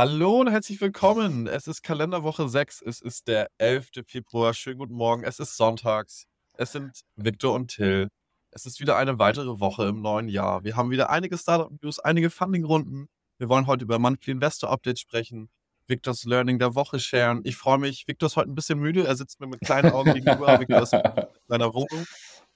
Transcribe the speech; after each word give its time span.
Hallo 0.00 0.42
und 0.42 0.48
herzlich 0.48 0.80
willkommen. 0.80 1.48
Es 1.48 1.66
ist 1.66 1.82
Kalenderwoche 1.82 2.48
6. 2.48 2.82
Es 2.82 3.00
ist 3.00 3.26
der 3.26 3.50
11. 3.58 4.04
Februar. 4.06 4.54
Schönen 4.54 4.78
guten 4.78 4.94
Morgen. 4.94 5.24
Es 5.24 5.40
ist 5.40 5.56
sonntags. 5.56 6.28
Es 6.54 6.70
sind 6.70 7.00
Victor 7.16 7.52
und 7.52 7.66
Till. 7.66 8.06
Es 8.52 8.64
ist 8.64 8.78
wieder 8.78 8.96
eine 8.96 9.18
weitere 9.18 9.58
Woche 9.58 9.86
im 9.88 10.00
neuen 10.00 10.28
Jahr. 10.28 10.62
Wir 10.62 10.76
haben 10.76 10.92
wieder 10.92 11.10
einige 11.10 11.36
Startup-News, 11.36 11.98
einige 11.98 12.30
Funding-Runden. 12.30 13.08
Wir 13.38 13.48
wollen 13.48 13.66
heute 13.66 13.82
über 13.86 13.98
Monthly 13.98 14.34
Investor 14.34 14.70
Update 14.70 15.00
sprechen, 15.00 15.50
Victors 15.88 16.22
Learning 16.22 16.60
der 16.60 16.76
Woche 16.76 17.00
sharen. 17.00 17.40
Ich 17.42 17.56
freue 17.56 17.78
mich. 17.78 18.06
Victor 18.06 18.28
ist 18.28 18.36
heute 18.36 18.52
ein 18.52 18.54
bisschen 18.54 18.78
müde. 18.78 19.04
Er 19.04 19.16
sitzt 19.16 19.40
mir 19.40 19.48
mit 19.48 19.62
kleinen 19.62 19.90
Augen 19.90 20.14
gegenüber. 20.14 20.60
Victor 20.60 20.82
ist 20.82 20.92
in 20.92 21.02
seiner 21.48 21.74
Wohnung. 21.74 22.06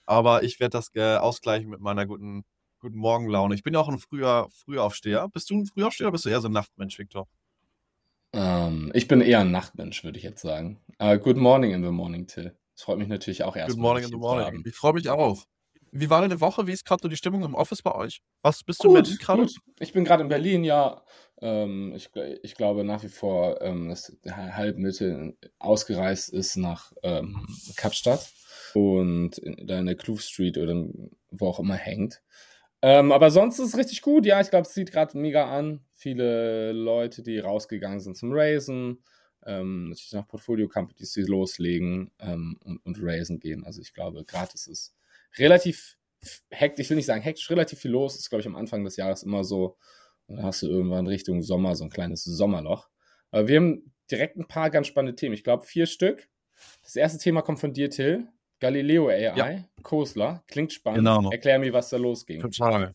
Aber 0.06 0.44
ich 0.44 0.60
werde 0.60 0.78
das 0.78 0.94
äh, 0.94 1.16
ausgleichen 1.16 1.70
mit 1.70 1.80
meiner 1.80 2.06
guten 2.06 2.44
Guten 2.82 2.98
Morgen, 2.98 3.28
Laune. 3.28 3.54
Ich 3.54 3.62
bin 3.62 3.74
ja 3.74 3.80
auch 3.80 3.88
ein 3.88 4.00
früher 4.00 4.48
Frühaufsteher. 4.50 5.28
Bist 5.28 5.48
du 5.50 5.54
ein 5.54 5.66
Frühaufsteher 5.66 6.08
oder 6.08 6.12
bist 6.14 6.24
du 6.24 6.30
eher 6.30 6.40
so 6.40 6.48
ein 6.48 6.52
Nachtmensch, 6.52 6.98
Victor? 6.98 7.28
Ähm, 8.32 8.90
ich 8.92 9.06
bin 9.06 9.20
eher 9.20 9.38
ein 9.38 9.52
Nachtmensch, 9.52 10.02
würde 10.02 10.18
ich 10.18 10.24
jetzt 10.24 10.42
sagen. 10.42 10.80
Uh, 11.00 11.16
good 11.16 11.36
morning 11.36 11.70
in 11.70 11.84
the 11.84 11.92
morning, 11.92 12.26
Till. 12.26 12.56
Das 12.74 12.82
freut 12.82 12.98
mich 12.98 13.06
natürlich 13.06 13.44
auch 13.44 13.54
erstmal. 13.54 13.76
Good 13.76 13.82
morning 13.82 14.04
in 14.04 14.10
the 14.10 14.16
morning. 14.16 14.64
Ich 14.66 14.74
freue 14.74 14.94
mich 14.94 15.08
auch. 15.08 15.44
Wie 15.92 16.10
war 16.10 16.22
deine 16.22 16.40
Woche? 16.40 16.66
Wie 16.66 16.72
ist 16.72 16.84
gerade 16.84 17.02
so 17.02 17.08
die 17.08 17.16
Stimmung 17.16 17.44
im 17.44 17.54
Office 17.54 17.82
bei 17.82 17.94
euch? 17.94 18.20
Was 18.42 18.64
bist 18.64 18.80
gut, 18.80 19.06
du 19.06 19.10
mit 19.10 19.20
gerade? 19.20 19.46
Ich 19.78 19.92
bin 19.92 20.04
gerade 20.04 20.24
in 20.24 20.28
Berlin, 20.28 20.64
ja. 20.64 21.04
Ähm, 21.40 21.92
ich, 21.94 22.10
ich, 22.42 22.56
glaube 22.56 22.82
nach 22.82 23.04
wie 23.04 23.08
vor, 23.08 23.62
ähm, 23.62 23.90
dass 23.90 24.12
halb 24.26 24.78
Mitte 24.78 25.36
ausgereist 25.60 26.30
ist 26.30 26.56
nach 26.56 26.92
ähm, 27.04 27.46
Kapstadt 27.76 28.28
und 28.74 29.38
in, 29.38 29.68
da 29.68 29.78
in 29.78 29.86
der 29.86 29.94
Kloof 29.94 30.22
Street 30.22 30.58
oder 30.58 30.84
wo 31.30 31.46
auch 31.46 31.60
immer 31.60 31.76
hängt. 31.76 32.20
Ähm, 32.82 33.12
aber 33.12 33.30
sonst 33.30 33.60
ist 33.60 33.68
es 33.68 33.78
richtig 33.78 34.02
gut. 34.02 34.26
Ja, 34.26 34.40
ich 34.40 34.50
glaube, 34.50 34.66
es 34.66 34.74
sieht 34.74 34.90
gerade 34.90 35.16
mega 35.16 35.56
an. 35.56 35.84
Viele 35.94 36.72
Leute, 36.72 37.22
die 37.22 37.38
rausgegangen 37.38 38.00
sind 38.00 38.16
zum 38.16 38.32
Raisen. 38.32 39.04
Ähm, 39.46 39.90
natürlich 39.90 40.12
noch 40.12 40.26
Portfolio-Companies, 40.26 41.12
die 41.12 41.22
loslegen 41.22 42.10
ähm, 42.20 42.58
und, 42.64 42.84
und 42.84 42.98
Raisen 43.00 43.38
gehen. 43.38 43.64
Also 43.64 43.80
ich 43.80 43.94
glaube, 43.94 44.24
gerade 44.24 44.52
ist 44.54 44.66
es 44.66 44.94
relativ 45.38 45.96
hektisch, 46.50 46.86
ich 46.86 46.90
will 46.90 46.96
nicht 46.96 47.06
sagen 47.06 47.22
hektisch, 47.22 47.50
relativ 47.50 47.78
viel 47.78 47.92
los. 47.92 48.16
Ist, 48.16 48.30
glaube 48.30 48.40
ich, 48.40 48.46
am 48.46 48.56
Anfang 48.56 48.84
des 48.84 48.96
Jahres 48.96 49.22
immer 49.22 49.44
so. 49.44 49.76
Und 50.26 50.36
dann 50.36 50.44
hast 50.44 50.62
du 50.62 50.66
irgendwann 50.66 51.06
Richtung 51.06 51.42
Sommer 51.42 51.76
so 51.76 51.84
ein 51.84 51.90
kleines 51.90 52.24
Sommerloch. 52.24 52.88
Aber 53.30 53.48
wir 53.48 53.56
haben 53.56 53.92
direkt 54.10 54.36
ein 54.36 54.48
paar 54.48 54.70
ganz 54.70 54.88
spannende 54.88 55.16
Themen. 55.16 55.34
Ich 55.34 55.44
glaube, 55.44 55.64
vier 55.64 55.86
Stück. 55.86 56.28
Das 56.82 56.96
erste 56.96 57.18
Thema 57.18 57.42
kommt 57.42 57.60
von 57.60 57.72
dir, 57.72 57.90
Till. 57.90 58.28
Galileo 58.62 59.08
AI, 59.08 59.34
ja. 59.36 59.64
Kosler, 59.82 60.44
klingt 60.46 60.72
spannend. 60.72 60.98
Genau. 60.98 61.32
Erklär 61.32 61.58
mir, 61.58 61.72
was 61.72 61.90
da 61.90 61.96
losging. 61.96 62.40
Total. 62.40 62.94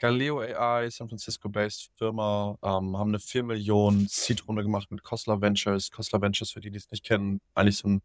Galileo 0.00 0.40
AI, 0.40 0.90
San 0.90 1.08
Francisco-based 1.08 1.92
Firma, 1.96 2.58
ähm, 2.64 2.98
haben 2.98 3.10
eine 3.10 3.20
4 3.20 3.44
Millionen 3.44 4.08
Seed-Runde 4.08 4.64
gemacht 4.64 4.90
mit 4.90 5.04
Kosler 5.04 5.40
Ventures. 5.40 5.92
Kosler 5.92 6.20
Ventures, 6.20 6.50
für 6.50 6.60
die, 6.60 6.72
die 6.72 6.78
es 6.78 6.90
nicht 6.90 7.04
kennen, 7.04 7.40
eigentlich 7.54 7.78
so 7.78 7.86
ein, 7.86 8.02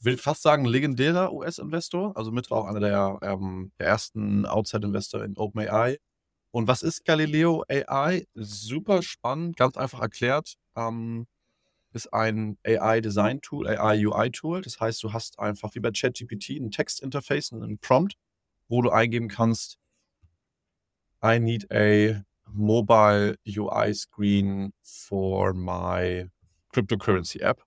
will 0.00 0.16
fast 0.16 0.40
sagen, 0.40 0.64
legendärer 0.64 1.30
US-Investor, 1.34 2.16
also 2.16 2.30
mit 2.30 2.50
auch 2.50 2.64
einer 2.64 2.80
der, 2.80 3.18
ähm, 3.20 3.72
der 3.78 3.88
ersten 3.88 4.46
Outside-Investor 4.46 5.22
in 5.22 5.36
OpenAI. 5.36 5.98
Und 6.52 6.68
was 6.68 6.82
ist 6.82 7.04
Galileo 7.04 7.64
AI? 7.68 8.26
Super 8.32 9.02
spannend, 9.02 9.58
ganz 9.58 9.76
einfach 9.76 10.00
erklärt. 10.00 10.54
Ähm, 10.74 11.26
ist 11.92 12.12
ein 12.12 12.56
AI-Design-Tool, 12.64 13.68
AI-UI-Tool. 13.68 14.62
Das 14.62 14.80
heißt, 14.80 15.02
du 15.02 15.12
hast 15.12 15.38
einfach 15.38 15.74
wie 15.74 15.80
bei 15.80 15.90
ChatGPT 15.90 16.50
ein 16.50 16.70
Textinterface, 16.70 17.52
einen 17.52 17.78
Prompt, 17.78 18.14
wo 18.68 18.82
du 18.82 18.90
eingeben 18.90 19.28
kannst, 19.28 19.78
I 21.22 21.38
need 21.38 21.70
a 21.70 22.24
mobile 22.46 23.36
UI 23.46 23.92
screen 23.94 24.72
for 24.82 25.52
my 25.52 26.30
cryptocurrency 26.72 27.40
App. 27.40 27.62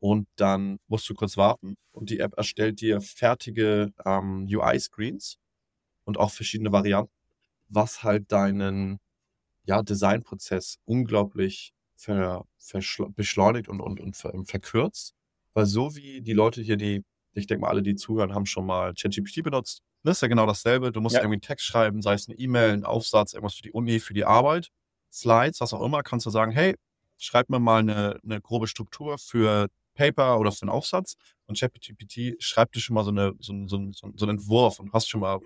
Und 0.00 0.28
dann 0.36 0.78
musst 0.86 1.08
du 1.08 1.14
kurz 1.14 1.36
warten 1.36 1.76
und 1.90 2.10
die 2.10 2.20
App 2.20 2.34
erstellt 2.36 2.80
dir 2.80 3.00
fertige 3.00 3.92
ähm, 4.06 4.46
UI-Screens 4.48 5.38
und 6.04 6.18
auch 6.18 6.30
verschiedene 6.30 6.70
Varianten, 6.70 7.12
was 7.68 8.04
halt 8.04 8.30
deinen 8.30 9.00
ja, 9.64 9.82
Designprozess 9.82 10.78
unglaublich 10.84 11.74
ver, 11.98 12.44
beschleunigt 13.16 13.68
und, 13.68 13.80
und, 13.80 14.00
und 14.00 14.16
ver, 14.16 14.32
verkürzt. 14.44 15.14
Weil 15.54 15.66
so 15.66 15.96
wie 15.96 16.22
die 16.22 16.32
Leute 16.32 16.62
hier, 16.62 16.76
die, 16.76 17.04
ich 17.34 17.46
denke 17.46 17.62
mal, 17.62 17.68
alle, 17.68 17.82
die 17.82 17.96
zuhören, 17.96 18.34
haben 18.34 18.46
schon 18.46 18.66
mal 18.66 18.94
ChatGPT 18.94 19.42
benutzt. 19.42 19.82
Das 20.04 20.18
ist 20.18 20.20
ja 20.22 20.28
genau 20.28 20.46
dasselbe. 20.46 20.92
Du 20.92 21.00
musst 21.00 21.14
ja. 21.14 21.20
irgendwie 21.20 21.34
einen 21.34 21.42
Text 21.42 21.66
schreiben, 21.66 22.00
sei 22.00 22.14
es 22.14 22.28
eine 22.28 22.38
E-Mail, 22.38 22.72
ein 22.72 22.84
Aufsatz, 22.84 23.34
irgendwas 23.34 23.54
für 23.54 23.62
die 23.62 23.72
Uni, 23.72 23.98
für 23.98 24.14
die 24.14 24.24
Arbeit, 24.24 24.70
Slides, 25.12 25.60
was 25.60 25.72
auch 25.72 25.82
immer, 25.82 26.02
kannst 26.02 26.26
du 26.26 26.30
sagen, 26.30 26.52
hey, 26.52 26.76
schreib 27.16 27.48
mir 27.48 27.58
mal 27.58 27.80
eine, 27.80 28.20
eine 28.22 28.40
grobe 28.40 28.68
Struktur 28.68 29.18
für 29.18 29.68
Paper 29.94 30.38
oder 30.38 30.52
für 30.52 30.62
einen 30.62 30.70
Aufsatz 30.70 31.16
und 31.46 31.58
ChatGPT 31.58 32.40
schreibt 32.40 32.76
dir 32.76 32.80
schon 32.80 32.94
mal 32.94 33.04
so, 33.04 33.10
eine, 33.10 33.34
so, 33.40 33.52
so, 33.66 33.90
so, 33.90 34.12
so 34.14 34.26
einen 34.26 34.38
Entwurf 34.38 34.78
und 34.78 34.92
hast 34.92 35.08
schon 35.08 35.20
mal 35.20 35.40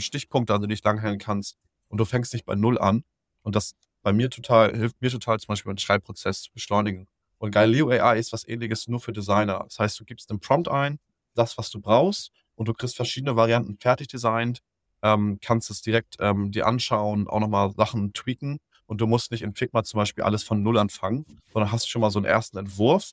Stichpunkte, 0.00 0.52
an 0.52 0.60
denen 0.60 0.70
du 0.70 0.74
dich 0.74 0.82
langhängen 0.82 1.20
kannst 1.20 1.56
und 1.88 1.98
du 1.98 2.04
fängst 2.04 2.32
nicht 2.32 2.44
bei 2.44 2.56
Null 2.56 2.78
an. 2.78 3.04
Und 3.42 3.54
das 3.54 3.74
bei 4.02 4.12
mir 4.12 4.30
total, 4.30 4.74
hilft 4.76 5.00
mir 5.00 5.10
total 5.10 5.38
zum 5.38 5.48
Beispiel, 5.48 5.72
den 5.72 5.78
Schreibprozess 5.78 6.42
zu 6.42 6.52
beschleunigen. 6.52 7.06
Und 7.38 7.52
Galileo 7.52 7.90
AI 7.90 8.18
ist 8.18 8.32
was 8.32 8.46
ähnliches 8.46 8.88
nur 8.88 9.00
für 9.00 9.12
Designer. 9.12 9.64
Das 9.64 9.78
heißt, 9.78 10.00
du 10.00 10.04
gibst 10.04 10.30
einen 10.30 10.40
Prompt 10.40 10.68
ein, 10.68 10.98
das, 11.34 11.56
was 11.56 11.70
du 11.70 11.80
brauchst, 11.80 12.32
und 12.60 12.68
du 12.68 12.74
kriegst 12.74 12.96
verschiedene 12.96 13.36
Varianten 13.36 13.78
fertig 13.78 14.08
designt, 14.08 14.60
ähm, 15.02 15.38
kannst 15.40 15.70
es 15.70 15.80
direkt 15.80 16.16
ähm, 16.20 16.52
dir 16.52 16.66
anschauen, 16.66 17.26
auch 17.26 17.40
nochmal 17.40 17.72
Sachen 17.72 18.12
tweaken. 18.12 18.58
Und 18.84 19.00
du 19.00 19.06
musst 19.06 19.30
nicht 19.30 19.40
in 19.40 19.54
Figma 19.54 19.82
zum 19.82 19.96
Beispiel 19.96 20.24
alles 20.24 20.42
von 20.42 20.62
Null 20.62 20.76
anfangen, 20.76 21.24
sondern 21.52 21.72
hast 21.72 21.88
schon 21.88 22.02
mal 22.02 22.10
so 22.10 22.18
einen 22.18 22.26
ersten 22.26 22.58
Entwurf, 22.58 23.12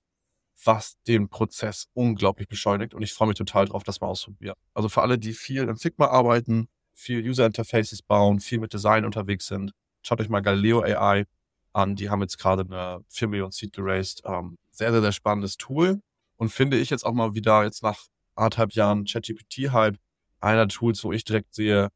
was 0.65 0.97
den 1.07 1.29
Prozess 1.29 1.87
unglaublich 1.93 2.49
beschleunigt. 2.49 2.93
Und 2.93 3.03
ich 3.03 3.13
freue 3.13 3.29
mich 3.29 3.37
total 3.37 3.65
drauf, 3.67 3.83
das 3.83 4.01
mal 4.01 4.07
auszuprobieren. 4.07 4.57
Also 4.73 4.89
für 4.89 5.01
alle, 5.01 5.17
die 5.17 5.31
viel 5.31 5.63
in 5.63 5.77
Figma 5.77 6.07
arbeiten, 6.07 6.67
viel 6.93 7.25
User 7.25 7.45
Interfaces 7.45 8.01
bauen, 8.01 8.41
viel 8.41 8.59
mit 8.59 8.73
Design 8.73 9.05
unterwegs 9.05 9.47
sind, 9.47 9.71
Schaut 10.07 10.21
euch 10.21 10.29
mal 10.29 10.39
Galileo 10.39 10.83
AI 10.83 11.25
an. 11.73 11.97
Die 11.97 12.09
haben 12.09 12.21
jetzt 12.21 12.37
gerade 12.37 12.61
eine 12.61 13.03
4 13.09 13.27
Millionen 13.27 13.51
Seed 13.51 13.73
geraced. 13.73 14.21
Ähm, 14.23 14.57
sehr, 14.71 14.93
sehr, 14.93 15.01
sehr 15.01 15.11
spannendes 15.11 15.57
Tool. 15.57 15.99
Und 16.37 16.47
finde 16.47 16.77
ich 16.77 16.89
jetzt 16.89 17.05
auch 17.05 17.11
mal 17.11 17.33
wieder 17.33 17.65
jetzt 17.65 17.83
nach 17.83 18.05
anderthalb 18.33 18.71
Jahren 18.71 19.03
ChatGPT-Hype 19.03 19.97
einer 20.39 20.69
Tools, 20.69 21.03
wo 21.03 21.11
ich 21.11 21.25
direkt 21.25 21.53
sehe, 21.53 21.89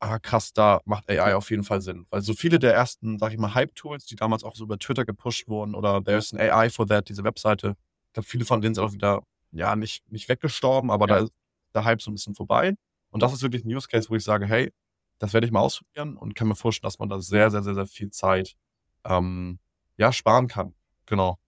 ah 0.00 0.18
krass, 0.18 0.52
da 0.52 0.80
macht 0.84 1.08
AI 1.08 1.36
auf 1.36 1.48
jeden 1.52 1.62
Fall 1.62 1.80
Sinn. 1.80 2.06
Weil 2.10 2.22
so 2.22 2.34
viele 2.34 2.58
der 2.58 2.74
ersten, 2.74 3.20
sag 3.20 3.32
ich 3.32 3.38
mal, 3.38 3.54
Hype-Tools, 3.54 4.06
die 4.06 4.16
damals 4.16 4.42
auch 4.42 4.56
so 4.56 4.64
über 4.64 4.76
Twitter 4.80 5.04
gepusht 5.04 5.46
wurden 5.46 5.76
oder 5.76 6.02
There's 6.02 6.34
an 6.34 6.40
AI 6.40 6.70
for 6.70 6.88
that, 6.88 7.08
diese 7.08 7.22
Webseite, 7.22 7.76
ich 8.08 8.12
glaube, 8.14 8.26
viele 8.26 8.46
von 8.46 8.60
denen 8.60 8.74
sind 8.74 8.82
auch 8.82 8.92
wieder, 8.92 9.22
ja, 9.52 9.76
nicht, 9.76 10.10
nicht 10.10 10.28
weggestorben, 10.28 10.90
aber 10.90 11.06
ja. 11.08 11.14
da 11.14 11.24
ist 11.26 11.32
der 11.72 11.84
Hype 11.84 12.02
so 12.02 12.10
ein 12.10 12.14
bisschen 12.14 12.34
vorbei. 12.34 12.74
Und 13.10 13.22
das 13.22 13.32
ist 13.32 13.42
wirklich 13.42 13.64
ein 13.64 13.72
Use 13.72 13.86
Case, 13.86 14.10
wo 14.10 14.16
ich 14.16 14.24
sage, 14.24 14.44
hey, 14.46 14.72
das 15.18 15.32
werde 15.32 15.46
ich 15.46 15.52
mal 15.52 15.60
ausprobieren 15.60 16.16
und 16.16 16.34
kann 16.34 16.48
mir 16.48 16.56
vorstellen, 16.56 16.88
dass 16.88 16.98
man 16.98 17.08
da 17.08 17.20
sehr, 17.20 17.50
sehr, 17.50 17.62
sehr, 17.62 17.74
sehr 17.74 17.86
viel 17.86 18.10
Zeit 18.10 18.56
ähm, 19.04 19.58
ja, 19.96 20.12
sparen 20.12 20.48
kann. 20.48 20.74
Genau. 21.06 21.38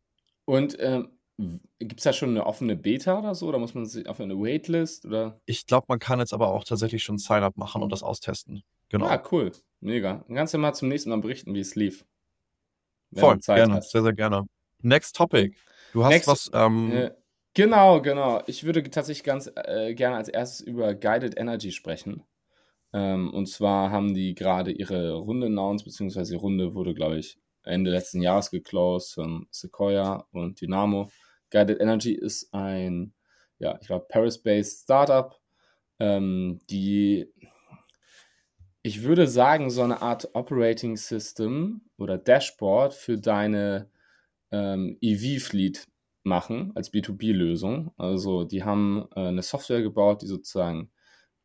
Und 0.45 0.77
ähm, 0.81 1.11
gibt 1.79 2.01
es 2.01 2.05
da 2.05 2.13
schon 2.13 2.31
eine 2.31 2.47
offene 2.47 2.77
Beta 2.77 3.19
oder 3.19 3.35
so? 3.35 3.49
Oder 3.49 3.59
muss 3.59 3.75
man 3.75 3.87
sich 3.87 4.09
auf 4.09 4.21
eine 4.21 4.37
Waitlist? 4.37 5.07
Oder? 5.07 5.41
Ich 5.47 5.67
glaube, 5.67 5.87
man 5.89 5.99
kann 5.99 6.19
jetzt 6.19 6.33
aber 6.33 6.49
auch 6.49 6.65
tatsächlich 6.65 7.03
schon 7.03 7.19
Sign-up 7.19 7.57
machen 7.57 7.83
und 7.83 7.91
das 7.91 8.03
austesten. 8.03 8.63
Genau. 8.89 9.07
Ah, 9.07 9.23
cool. 9.31 9.53
Mega. 9.81 10.25
Dann 10.27 10.37
kannst 10.37 10.53
du 10.53 10.59
mal 10.59 10.75
zum 10.75 10.89
nächsten 10.89 11.11
Mal 11.11 11.21
berichten, 11.21 11.55
wie 11.55 11.61
es 11.61 11.75
lief. 11.75 12.05
Voll, 13.15 13.39
gerne. 13.39 13.75
Hast. 13.75 13.91
Sehr, 13.91 14.03
sehr 14.03 14.13
gerne. 14.13 14.45
Next 14.83 15.17
Topic. 15.17 15.57
Du 15.93 16.05
hast 16.05 16.11
Next, 16.11 16.29
was. 16.29 16.51
Ähm, 16.53 16.93
äh, 16.93 17.11
genau, 17.55 18.01
genau. 18.03 18.43
Ich 18.47 18.65
würde 18.65 18.83
tatsächlich 18.83 19.25
ganz 19.25 19.51
äh, 19.55 19.95
gerne 19.95 20.17
als 20.17 20.29
erstes 20.29 20.61
über 20.61 20.95
Guided 20.95 21.39
Energy 21.39 21.73
sprechen. 21.73 22.23
Ähm, 22.93 23.33
und 23.33 23.47
zwar 23.47 23.91
haben 23.91 24.15
die 24.15 24.35
gerade 24.35 24.73
ihre 24.73 25.15
Runde 25.15 25.47
announced, 25.47 25.85
beziehungsweise 25.85 26.33
die 26.33 26.39
Runde 26.39 26.75
wurde, 26.75 26.95
glaube 26.95 27.19
ich, 27.19 27.39
Ende 27.63 27.91
letzten 27.91 28.23
Jahres 28.23 28.51
geclosed 28.51 29.15
von 29.15 29.47
Sequoia 29.51 30.27
und 30.33 30.61
Dynamo. 30.61 31.11
Guided 31.51 31.81
Energy 31.81 32.13
ist 32.13 32.53
ein, 32.55 33.13
ja, 33.59 33.79
ich 33.81 33.87
glaube, 33.87 34.07
Paris-based 34.09 34.85
Startup, 34.85 35.39
ähm, 35.99 36.61
die, 36.71 37.33
ich 38.83 39.03
würde 39.03 39.27
sagen, 39.29 39.71
so 39.71 39.83
eine 39.83 40.01
Art 40.01 40.35
Operating 40.35 40.97
System 40.97 41.83
oder 41.99 42.19
Dashboard 42.19 42.95
für 42.95 43.19
deine 43.19 43.91
ähm, 44.51 44.97
EV-Fleet 45.01 45.87
machen 46.23 46.73
als 46.75 46.93
B2B-Lösung. 46.93 47.93
Also 47.97 48.45
die 48.45 48.65
haben 48.65 49.07
äh, 49.15 49.29
eine 49.29 49.43
Software 49.43 49.83
gebaut, 49.83 50.23
die 50.23 50.27
sozusagen 50.27 50.91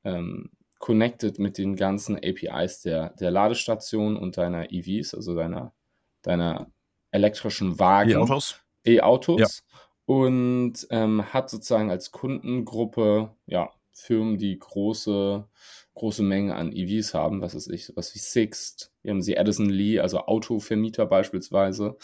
ähm, 0.03 0.51
connected 0.85 1.39
mit 1.39 1.57
den 1.57 1.75
ganzen 1.75 2.15
APIs 2.15 2.83
der, 2.83 3.09
der 3.15 3.31
Ladestation 3.31 4.15
und 4.15 4.37
deiner 4.37 4.71
EVs, 4.71 5.15
also 5.15 5.33
deiner, 5.33 5.73
deiner 6.21 6.67
elektrischen 7.09 7.79
Wagen. 7.79 8.11
E-Autos. 8.11 8.61
E-Autos. 8.85 9.39
Ja. 9.39 9.79
Und 10.05 10.85
ähm, 10.91 11.33
hat 11.33 11.49
sozusagen 11.49 11.89
als 11.89 12.11
Kundengruppe 12.11 13.31
ja, 13.47 13.71
Firmen, 13.93 14.37
die 14.37 14.59
große 14.59 15.47
große 15.95 16.21
Menge 16.21 16.53
an 16.53 16.71
EVs 16.71 17.15
haben, 17.15 17.41
was 17.41 17.55
ist 17.55 17.67
ich, 17.67 17.91
was 17.95 18.13
wie 18.13 18.19
Sixt, 18.19 18.91
hier 19.01 19.09
haben 19.09 19.23
sie 19.23 19.37
Edison 19.37 19.69
Lee, 19.69 19.99
also 19.99 20.19
Autovermieter 20.19 21.07
beispielsweise. 21.07 21.97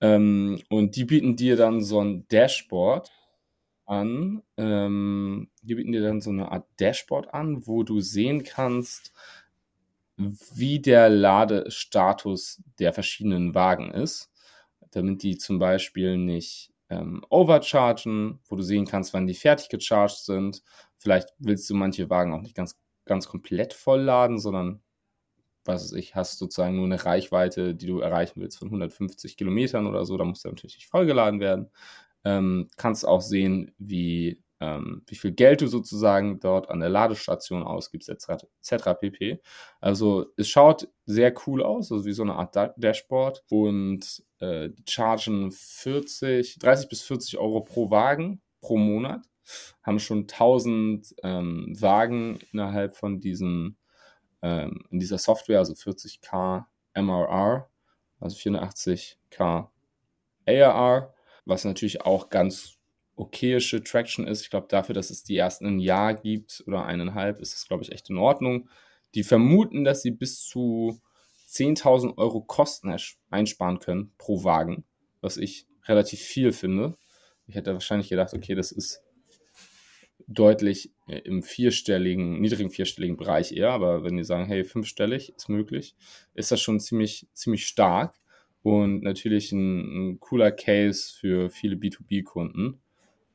Ähm, 0.00 0.62
und 0.70 0.96
die 0.96 1.04
bieten 1.04 1.36
dir 1.36 1.56
dann 1.56 1.82
so 1.82 2.00
ein 2.00 2.26
Dashboard 2.28 3.10
an. 3.92 4.42
Ähm, 4.56 5.50
die 5.62 5.74
bieten 5.74 5.92
dir 5.92 6.02
dann 6.02 6.20
so 6.20 6.30
eine 6.30 6.50
Art 6.50 6.66
Dashboard 6.80 7.32
an, 7.34 7.66
wo 7.66 7.82
du 7.82 8.00
sehen 8.00 8.42
kannst, 8.42 9.12
wie 10.16 10.80
der 10.80 11.08
Ladestatus 11.08 12.62
der 12.78 12.92
verschiedenen 12.92 13.54
Wagen 13.54 13.90
ist, 13.90 14.30
damit 14.90 15.22
die 15.22 15.36
zum 15.36 15.58
Beispiel 15.58 16.16
nicht 16.16 16.72
ähm, 16.90 17.24
overchargen, 17.30 18.40
wo 18.48 18.56
du 18.56 18.62
sehen 18.62 18.86
kannst, 18.86 19.14
wann 19.14 19.26
die 19.26 19.34
fertig 19.34 19.68
gecharged 19.68 20.18
sind. 20.18 20.62
Vielleicht 20.98 21.28
willst 21.38 21.68
du 21.70 21.74
manche 21.74 22.08
Wagen 22.10 22.32
auch 22.34 22.42
nicht 22.42 22.54
ganz, 22.54 22.78
ganz 23.04 23.28
komplett 23.28 23.74
vollladen, 23.74 24.38
sondern 24.38 24.82
was 25.64 25.84
weiß 25.84 25.92
ich, 25.92 26.14
hast 26.16 26.38
sozusagen 26.38 26.76
nur 26.76 26.86
eine 26.86 27.04
Reichweite, 27.04 27.74
die 27.74 27.86
du 27.86 28.00
erreichen 28.00 28.40
willst 28.40 28.58
von 28.58 28.68
150 28.68 29.36
Kilometern 29.36 29.86
oder 29.86 30.04
so, 30.04 30.16
da 30.16 30.24
muss 30.24 30.42
der 30.42 30.52
natürlich 30.52 30.76
nicht 30.76 30.88
vollgeladen 30.88 31.40
werden. 31.40 31.70
Ähm, 32.24 32.68
kannst 32.76 33.06
auch 33.06 33.20
sehen, 33.20 33.74
wie 33.78 34.42
ähm, 34.62 35.02
wie 35.06 35.16
viel 35.16 35.32
Geld 35.32 35.60
du 35.60 35.66
sozusagen 35.66 36.38
dort 36.38 36.70
an 36.70 36.78
der 36.78 36.88
Ladestation 36.88 37.64
ausgibst, 37.64 38.08
etc. 38.08 38.94
pp. 39.00 39.40
Also 39.80 40.26
es 40.36 40.48
schaut 40.48 40.88
sehr 41.04 41.34
cool 41.46 41.64
aus, 41.64 41.90
also 41.90 42.04
wie 42.04 42.12
so 42.12 42.22
eine 42.22 42.36
Art 42.36 42.56
Dashboard 42.76 43.42
und 43.50 44.22
äh, 44.38 44.68
die 44.70 44.84
chargen 44.88 45.50
40, 45.50 46.60
30 46.60 46.88
bis 46.88 47.02
40 47.02 47.38
Euro 47.38 47.62
pro 47.62 47.90
Wagen 47.90 48.40
pro 48.60 48.76
Monat, 48.76 49.24
haben 49.82 49.98
schon 49.98 50.20
1000 50.20 51.12
ähm, 51.24 51.74
Wagen 51.80 52.38
innerhalb 52.52 52.94
von 52.94 53.20
diesen, 53.20 53.76
ähm, 54.42 54.84
in 54.90 55.00
dieser 55.00 55.18
Software, 55.18 55.58
also 55.58 55.72
40k 55.72 56.66
MRR, 56.94 57.68
also 58.20 58.36
480k 58.36 59.66
ARR, 60.46 61.14
was 61.44 61.64
natürlich 61.64 62.02
auch 62.02 62.30
ganz 62.30 62.78
okayische 63.16 63.82
Traction 63.82 64.26
ist. 64.26 64.42
Ich 64.42 64.50
glaube, 64.50 64.68
dafür, 64.68 64.94
dass 64.94 65.10
es 65.10 65.22
die 65.22 65.36
ersten 65.36 65.66
ein 65.66 65.78
Jahr 65.78 66.14
gibt 66.14 66.62
oder 66.66 66.84
eineinhalb, 66.84 67.40
ist 67.40 67.54
das, 67.54 67.66
glaube 67.66 67.82
ich, 67.82 67.92
echt 67.92 68.10
in 68.10 68.18
Ordnung. 68.18 68.68
Die 69.14 69.22
vermuten, 69.22 69.84
dass 69.84 70.02
sie 70.02 70.10
bis 70.10 70.42
zu 70.42 71.00
10.000 71.48 72.16
Euro 72.16 72.40
Kosten 72.40 72.94
einsparen 73.30 73.78
können 73.78 74.12
pro 74.16 74.44
Wagen, 74.44 74.84
was 75.20 75.36
ich 75.36 75.66
relativ 75.84 76.20
viel 76.20 76.52
finde. 76.52 76.96
Ich 77.46 77.54
hätte 77.54 77.74
wahrscheinlich 77.74 78.08
gedacht, 78.08 78.32
okay, 78.32 78.54
das 78.54 78.72
ist 78.72 79.02
deutlich 80.26 80.92
äh, 81.08 81.18
im 81.18 81.42
vierstelligen, 81.42 82.40
niedrigen 82.40 82.70
vierstelligen 82.70 83.16
Bereich 83.16 83.52
eher, 83.52 83.70
aber 83.70 84.04
wenn 84.04 84.16
die 84.16 84.24
sagen, 84.24 84.46
hey, 84.46 84.64
fünfstellig 84.64 85.34
ist 85.36 85.48
möglich, 85.48 85.94
ist 86.34 86.52
das 86.52 86.60
schon 86.60 86.80
ziemlich, 86.80 87.26
ziemlich 87.34 87.66
stark 87.66 88.14
und 88.62 89.02
natürlich 89.02 89.52
ein, 89.52 90.12
ein 90.12 90.20
cooler 90.20 90.52
Case 90.52 91.12
für 91.12 91.50
viele 91.50 91.76
B2B-Kunden. 91.76 92.80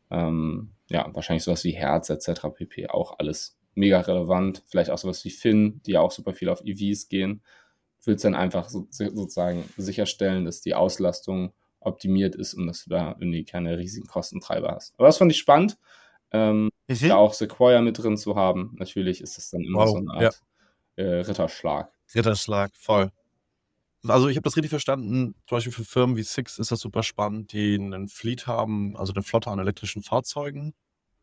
Ähm, 0.10 0.72
ja, 0.90 1.10
wahrscheinlich 1.14 1.44
sowas 1.44 1.64
wie 1.66 1.72
Herz 1.72 2.10
etc. 2.10 2.48
pp. 2.54 2.88
Auch 2.88 3.20
alles 3.20 3.58
mega 3.76 4.00
relevant. 4.00 4.64
Vielleicht 4.68 4.90
auch 4.90 4.98
sowas 4.98 5.24
wie 5.26 5.30
Finn, 5.30 5.82
die 5.86 5.92
ja 5.92 6.02
auch 6.02 6.12
super 6.12 6.34
viel 6.34 6.50
auf 6.50 6.62
EVs 6.64 7.10
gehen. 7.10 7.42
Du 8.00 8.08
willst 8.08 8.24
dann 8.24 8.36
einfach 8.36 8.70
so, 8.70 8.88
sozusagen 8.90 9.66
sicherstellen, 9.76 10.46
dass 10.46 10.62
die 10.62 10.76
Auslastung 10.76 11.54
optimiert 11.82 12.36
ist 12.36 12.54
und 12.54 12.68
dass 12.68 12.86
du 12.86 12.92
da 12.92 13.16
irgendwie 13.20 13.44
keine 13.44 13.78
riesigen 13.78 14.08
Kostentreiber 14.08 14.70
hast. 14.70 14.94
Aber 14.98 15.08
das 15.08 15.18
fand 15.18 15.32
ich 15.32 15.38
spannend. 15.38 15.78
Ähm, 16.32 16.70
mhm. 16.88 17.08
Da 17.08 17.18
auch 17.18 17.34
Sequoia 17.34 17.82
mit 17.82 17.98
drin 18.02 18.18
zu 18.18 18.36
haben. 18.36 18.76
Natürlich 18.78 19.22
ist 19.22 19.38
das 19.38 19.50
dann 19.50 19.62
immer 19.62 19.80
wow, 19.80 19.90
so 19.90 19.98
eine 19.98 20.12
Art 20.12 20.42
ja. 20.96 21.04
äh, 21.04 21.20
Ritterschlag. 21.22 21.92
Ritterschlag, 22.16 22.72
voll 22.76 23.12
also 24.10 24.28
ich 24.28 24.36
habe 24.38 24.44
das 24.44 24.56
richtig 24.56 24.70
verstanden, 24.70 25.36
zum 25.48 25.58
Beispiel 25.58 25.74
für 25.74 25.86
Firmen 25.86 26.16
wie 26.18 26.24
Six 26.24 26.60
ist 26.60 26.72
das 26.72 26.80
super 26.80 27.04
spannend, 27.04 27.54
die 27.54 27.76
einen 27.76 28.08
Fleet 28.08 28.48
haben, 28.48 28.96
also 28.98 29.14
eine 29.14 29.24
Flotte 29.24 29.50
an 29.50 29.60
elektrischen 29.60 30.04
Fahrzeugen 30.04 30.74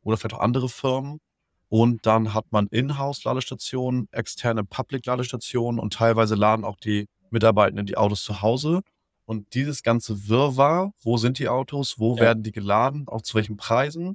oder 0.02 0.16
vielleicht 0.16 0.34
auch 0.34 0.40
andere 0.40 0.68
Firmen. 0.68 1.20
Und 1.68 2.06
dann 2.06 2.34
hat 2.34 2.46
man 2.50 2.68
Inhouse-Ladestationen, 2.68 4.08
externe 4.12 4.64
Public-Ladestationen 4.64 5.80
und 5.80 5.94
teilweise 5.94 6.34
laden 6.34 6.64
auch 6.64 6.76
die 6.76 7.06
Mitarbeitenden 7.30 7.86
die 7.86 7.96
Autos 7.96 8.22
zu 8.22 8.42
Hause. 8.42 8.82
Und 9.24 9.54
dieses 9.54 9.82
ganze 9.82 10.28
Wirrwarr, 10.28 10.92
wo 11.02 11.16
sind 11.16 11.38
die 11.38 11.48
Autos, 11.48 11.98
wo 11.98 12.16
ja. 12.16 12.22
werden 12.22 12.42
die 12.42 12.52
geladen, 12.52 13.08
auch 13.08 13.22
zu 13.22 13.34
welchen 13.34 13.56
Preisen, 13.56 14.14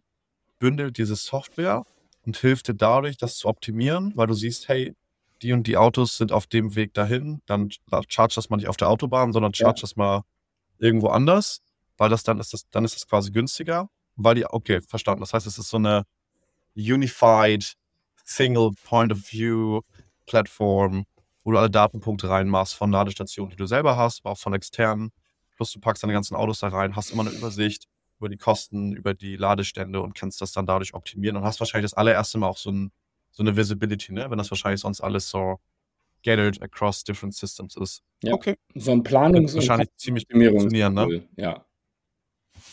bündelt 0.60 0.98
diese 0.98 1.16
Software 1.16 1.84
und 2.26 2.38
hilft 2.38 2.68
dir 2.68 2.76
dadurch, 2.76 3.18
das 3.18 3.38
zu 3.38 3.48
optimieren, 3.48 4.14
weil 4.16 4.28
du 4.28 4.34
siehst, 4.34 4.68
hey, 4.68 4.94
die 5.42 5.54
und 5.54 5.68
die 5.68 5.78
Autos 5.78 6.18
sind 6.18 6.32
auf 6.32 6.48
dem 6.48 6.76
Weg 6.76 6.94
dahin, 6.94 7.42
dann 7.46 7.70
charge 8.08 8.36
das 8.36 8.50
mal 8.50 8.58
nicht 8.58 8.68
auf 8.68 8.78
der 8.78 8.90
Autobahn, 8.90 9.34
sondern 9.34 9.54
charge 9.54 9.80
ja. 9.80 9.82
das 9.82 9.96
mal 9.96 10.24
irgendwo 10.78 11.08
anders, 11.08 11.62
weil 11.98 12.10
das 12.10 12.24
dann 12.24 12.40
ist 12.40 12.54
das, 12.54 12.70
dann 12.70 12.86
ist 12.86 12.96
das 12.96 13.08
quasi 13.08 13.32
günstiger. 13.32 13.90
Weil 14.16 14.36
die, 14.36 14.46
okay, 14.46 14.82
verstanden. 14.82 15.22
Das 15.22 15.34
heißt, 15.34 15.48
es 15.48 15.58
ist 15.58 15.70
so 15.70 15.78
eine 15.78 16.04
unified 16.76 17.76
Single 18.26 18.72
Point 18.84 19.14
of 19.14 19.32
View 19.32 19.82
Plattform, 20.26 21.06
wo 21.44 21.52
du 21.52 21.58
alle 21.58 21.70
Datenpunkte 21.70 22.30
reinmachst 22.30 22.76
von 22.76 22.92
Ladestationen, 22.92 23.52
die 23.52 23.56
du 23.56 23.66
selber 23.66 23.98
hast, 23.98 24.22
aber 24.22 24.32
auch 24.32 24.38
von 24.38 24.54
externen. 24.54 25.12
Plus 25.56 25.72
du 25.72 25.80
packst 25.80 26.04
deine 26.04 26.14
ganzen 26.14 26.36
Autos 26.36 26.60
da 26.60 26.68
rein, 26.68 26.96
hast 26.96 27.12
immer 27.12 27.26
eine 27.26 27.32
Übersicht 27.32 27.86
über 28.20 28.30
die 28.30 28.38
Kosten, 28.38 28.94
über 28.94 29.14
die 29.14 29.38
Ladestände 29.38 30.02
und 30.02 30.14
kannst 30.14 30.42
das 30.42 30.52
dann 30.52 30.66
dadurch 30.66 30.94
optimieren 30.94 31.38
und 31.38 31.44
hast 31.44 31.60
wahrscheinlich 31.60 31.90
das 31.90 31.98
allererste 31.98 32.38
Mal 32.38 32.48
auch 32.48 32.58
so 32.58 32.72
ein 32.72 32.92
so 33.32 33.44
eine 33.44 33.56
Visibility, 33.56 34.14
ne? 34.14 34.30
Wenn 34.30 34.38
das 34.38 34.52
wahrscheinlich 34.52 34.82
sonst 34.82 35.02
alles 35.02 35.30
so 35.30 35.60
gathered 36.24 36.62
across 36.62 37.04
different 37.04 37.36
systems 37.36 37.76
ist. 37.76 38.04
Ja. 38.24 38.34
Okay. 38.34 38.58
So 38.76 38.92
ein 38.92 39.04
Planungs- 39.04 39.54
und 39.54 39.56
wahrscheinlich 39.56 39.90
ziemlich 39.96 40.26
funktionieren, 40.30 40.94
ne? 40.94 41.28
Ja. 41.38 41.66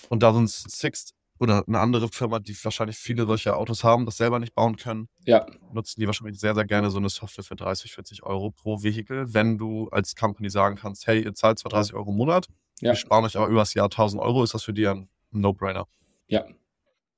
Und 0.09 0.23
da 0.23 0.33
sind 0.33 0.49
Sixt 0.49 1.15
oder 1.39 1.65
eine 1.67 1.79
andere 1.79 2.09
Firma, 2.09 2.39
die 2.39 2.57
wahrscheinlich 2.65 2.97
viele 2.97 3.27
solche 3.27 3.57
Autos 3.57 3.85
haben, 3.85 4.07
das 4.07 4.17
selber 4.17 4.39
nicht 4.39 4.55
bauen 4.55 4.77
können, 4.77 5.09
ja. 5.25 5.47
nutzen 5.73 6.01
die 6.01 6.07
wahrscheinlich 6.07 6.41
sehr, 6.41 6.55
sehr 6.55 6.65
gerne 6.65 6.91
so 6.91 6.99
eine 6.99 7.11
Software 7.11 7.45
für 7.45 7.57
30, 7.57 7.93
40 7.93 8.23
Euro 8.23 8.51
pro 8.51 8.83
Vehikel, 8.83 9.35
wenn 9.35 9.59
du 9.59 9.89
als 9.91 10.17
Company 10.17 10.49
sagen 10.49 10.77
kannst, 10.77 11.07
hey, 11.07 11.23
ihr 11.23 11.35
zahlt 11.35 11.59
zwar 11.59 11.71
30 11.71 11.95
Euro 11.95 12.11
im 12.11 12.17
Monat, 12.17 12.49
ja. 12.81 12.93
wir 12.93 12.97
sparen 12.97 13.25
euch 13.25 13.37
aber 13.37 13.49
übers 13.49 13.75
Jahr 13.75 13.87
1000 13.87 14.23
Euro, 14.23 14.43
ist 14.45 14.55
das 14.55 14.65
für 14.65 14.73
die 14.73 14.87
ein 14.87 15.09
No-Brainer. 15.31 15.87
Ja, 16.29 16.47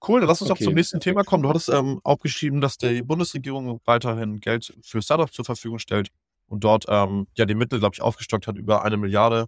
Cool, 0.07 0.21
dann 0.21 0.29
lass 0.29 0.41
uns 0.41 0.51
okay. 0.51 0.65
doch 0.65 0.69
zum 0.69 0.75
nächsten 0.75 1.01
Thema 1.01 1.25
kommen. 1.25 1.43
Du 1.43 1.49
hattest 1.49 1.69
ähm, 1.69 2.01
aufgeschrieben, 2.05 2.61
dass 2.61 2.79
die 2.79 3.03
Bundesregierung 3.03 3.81
weiterhin 3.85 4.41
Geld 4.41 4.73
für 4.83 5.03
Startups 5.03 5.33
zur 5.33 5.45
Verfügung 5.45 5.79
stellt 5.79 6.09
und 6.47 6.63
dort 6.65 6.85
ähm, 6.89 7.27
ja 7.37 7.45
die 7.45 7.55
Mittel, 7.55 7.81
glaube 7.81 7.95
ich, 7.95 8.03
aufgestockt 8.03 8.47
hat 8.47 8.57
über 8.57 8.85
eine 8.85 8.97
Milliarde, 8.97 9.47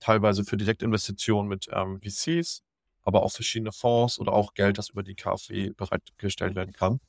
teilweise 0.00 0.44
für 0.44 0.56
Direktinvestitionen 0.56 1.48
mit 1.48 1.68
ähm, 1.72 2.00
VCs, 2.02 2.62
aber 3.02 3.22
auch 3.22 3.30
verschiedene 3.30 3.72
Fonds 3.72 4.18
oder 4.18 4.32
auch 4.32 4.54
Geld, 4.54 4.78
das 4.78 4.90
über 4.90 5.02
die 5.02 5.14
KfW 5.14 5.70
bereitgestellt 5.76 6.56
werden 6.56 6.72
kann. 6.72 7.00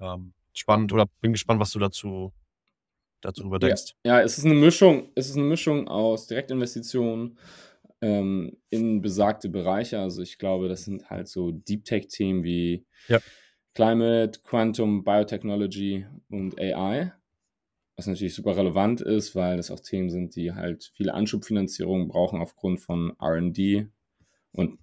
Ähm, 0.00 0.34
spannend 0.52 0.92
oder 0.92 1.06
bin 1.20 1.32
gespannt, 1.32 1.60
was 1.60 1.70
du 1.70 1.78
dazu 1.78 2.32
darüber 3.22 3.58
denkst. 3.58 3.94
Ja, 4.04 4.18
ja, 4.18 4.22
es 4.22 4.38
ist 4.38 4.44
eine 4.44 4.54
Mischung, 4.54 5.08
es 5.14 5.30
ist 5.30 5.36
eine 5.36 5.46
Mischung 5.46 5.88
aus 5.88 6.26
Direktinvestitionen, 6.26 7.38
ähm, 8.04 8.58
in 8.68 9.00
besagte 9.00 9.48
Bereiche. 9.48 9.98
Also 9.98 10.20
ich 10.20 10.36
glaube, 10.36 10.68
das 10.68 10.84
sind 10.84 11.08
halt 11.08 11.26
so 11.26 11.52
Deep 11.52 11.86
Tech-Themen 11.86 12.44
wie 12.44 12.84
ja. 13.08 13.18
Climate, 13.72 14.40
Quantum, 14.44 15.04
Biotechnology 15.04 16.06
und 16.28 16.60
AI. 16.60 17.12
Was 17.96 18.06
natürlich 18.06 18.34
super 18.34 18.56
relevant 18.56 19.00
ist, 19.00 19.34
weil 19.34 19.56
das 19.56 19.70
auch 19.70 19.80
Themen 19.80 20.10
sind, 20.10 20.36
die 20.36 20.52
halt 20.52 20.92
viele 20.94 21.14
Anschubfinanzierung 21.14 22.08
brauchen 22.08 22.40
aufgrund 22.40 22.80
von 22.80 23.16
RD 23.22 23.88
und 24.52 24.78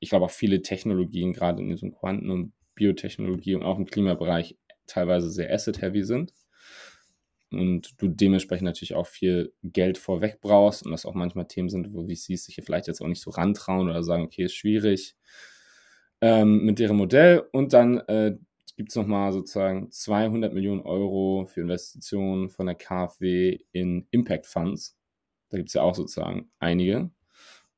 ich 0.00 0.08
glaube 0.08 0.24
auch 0.24 0.30
viele 0.30 0.62
Technologien, 0.62 1.32
gerade 1.32 1.62
in 1.62 1.68
diesem 1.68 1.92
Quanten- 1.92 2.30
und 2.30 2.52
Biotechnologie 2.74 3.54
und 3.54 3.62
auch 3.62 3.78
im 3.78 3.86
Klimabereich 3.86 4.56
teilweise 4.86 5.30
sehr 5.30 5.52
asset-heavy 5.52 6.02
sind 6.02 6.32
und 7.58 7.94
du 8.00 8.08
dementsprechend 8.08 8.64
natürlich 8.64 8.94
auch 8.94 9.06
viel 9.06 9.52
Geld 9.62 9.98
vorweg 9.98 10.40
brauchst 10.40 10.84
und 10.84 10.92
das 10.92 11.06
auch 11.06 11.14
manchmal 11.14 11.46
Themen 11.46 11.68
sind, 11.68 11.92
wo 11.92 12.06
VCs 12.06 12.44
sich 12.44 12.54
hier 12.54 12.64
vielleicht 12.64 12.86
jetzt 12.86 13.00
auch 13.00 13.08
nicht 13.08 13.22
so 13.22 13.30
rantrauen 13.30 13.88
oder 13.88 14.02
sagen, 14.02 14.24
okay, 14.24 14.44
ist 14.44 14.54
schwierig 14.54 15.16
ähm, 16.20 16.64
mit 16.64 16.78
deren 16.78 16.96
Modell 16.96 17.44
und 17.52 17.72
dann 17.72 17.98
äh, 18.08 18.36
gibt 18.76 18.90
es 18.90 18.96
nochmal 18.96 19.32
sozusagen 19.32 19.90
200 19.90 20.52
Millionen 20.52 20.80
Euro 20.80 21.46
für 21.46 21.60
Investitionen 21.60 22.48
von 22.48 22.66
der 22.66 22.74
KfW 22.74 23.58
in 23.72 24.06
Impact 24.10 24.46
Funds. 24.46 24.96
Da 25.50 25.58
gibt 25.58 25.68
es 25.68 25.74
ja 25.74 25.82
auch 25.82 25.94
sozusagen 25.94 26.50
einige. 26.58 27.10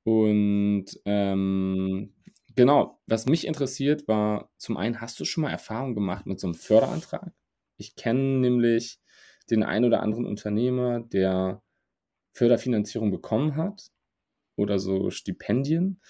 Und 0.05 0.87
ähm, 1.05 2.15
genau, 2.55 3.01
was 3.07 3.27
mich 3.27 3.47
interessiert 3.47 4.09
war, 4.09 4.51
zum 4.57 4.77
einen, 4.77 5.01
hast 5.01 5.19
du 5.21 5.25
schon 5.25 5.43
mal 5.43 5.51
Erfahrung 5.51 5.95
gemacht 5.95 6.27
mit 6.27 6.41
so 6.41 6.47
einem 6.47 6.55
Förderantrag? 6.55 7.33
Ich 7.77 7.97
kenne 7.97 8.39
nämlich 8.39 9.01
den 9.51 9.63
einen 9.63 9.85
oder 9.87 10.03
anderen 10.03 10.27
Unternehmer, 10.27 11.01
der 11.01 11.63
Förderfinanzierung 12.35 13.11
bekommen 13.11 13.57
hat 13.57 13.91
oder 14.57 14.79
so 14.79 15.11
Stipendien. 15.11 16.01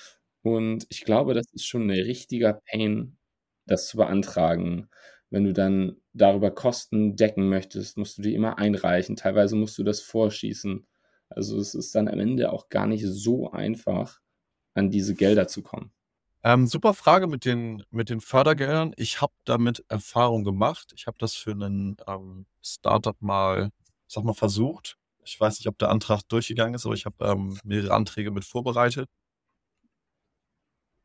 Und 0.42 0.86
ich 0.90 1.02
glaube, 1.04 1.34
das 1.34 1.46
ist 1.52 1.66
schon 1.66 1.84
ein 1.86 1.90
richtiger 1.90 2.54
Pain, 2.70 3.18
das 3.66 3.88
zu 3.88 3.96
beantragen, 3.98 4.88
wenn 5.30 5.44
du 5.44 5.52
dann 5.52 5.96
darüber 6.12 6.50
Kosten 6.52 7.16
decken 7.16 7.48
möchtest, 7.48 7.98
musst 7.98 8.18
du 8.18 8.22
die 8.22 8.34
immer 8.34 8.58
einreichen. 8.58 9.16
Teilweise 9.16 9.56
musst 9.56 9.76
du 9.78 9.84
das 9.84 10.00
vorschießen. 10.02 10.86
Also 11.30 11.58
es 11.58 11.74
ist 11.74 11.94
dann 11.94 12.08
am 12.08 12.20
Ende 12.20 12.52
auch 12.52 12.68
gar 12.68 12.86
nicht 12.86 13.04
so 13.06 13.50
einfach, 13.50 14.20
an 14.74 14.90
diese 14.90 15.14
Gelder 15.16 15.48
zu 15.48 15.62
kommen. 15.62 15.92
Ähm, 16.46 16.68
super 16.68 16.94
Frage 16.94 17.26
mit 17.26 17.44
den, 17.44 17.82
mit 17.90 18.08
den 18.08 18.20
Fördergeldern. 18.20 18.92
Ich 18.96 19.20
habe 19.20 19.32
damit 19.44 19.84
Erfahrung 19.88 20.44
gemacht. 20.44 20.92
Ich 20.94 21.08
habe 21.08 21.18
das 21.18 21.34
für 21.34 21.50
einen 21.50 21.96
ähm, 22.06 22.46
Startup 22.62 23.20
mal, 23.20 23.72
sag 24.06 24.22
mal, 24.22 24.32
versucht. 24.32 24.96
Ich 25.24 25.40
weiß 25.40 25.58
nicht, 25.58 25.66
ob 25.66 25.76
der 25.78 25.88
Antrag 25.88 26.22
durchgegangen 26.28 26.74
ist, 26.74 26.86
aber 26.86 26.94
ich 26.94 27.04
habe 27.04 27.24
ähm, 27.26 27.58
mehrere 27.64 27.92
Anträge 27.94 28.30
mit 28.30 28.44
vorbereitet. 28.44 29.08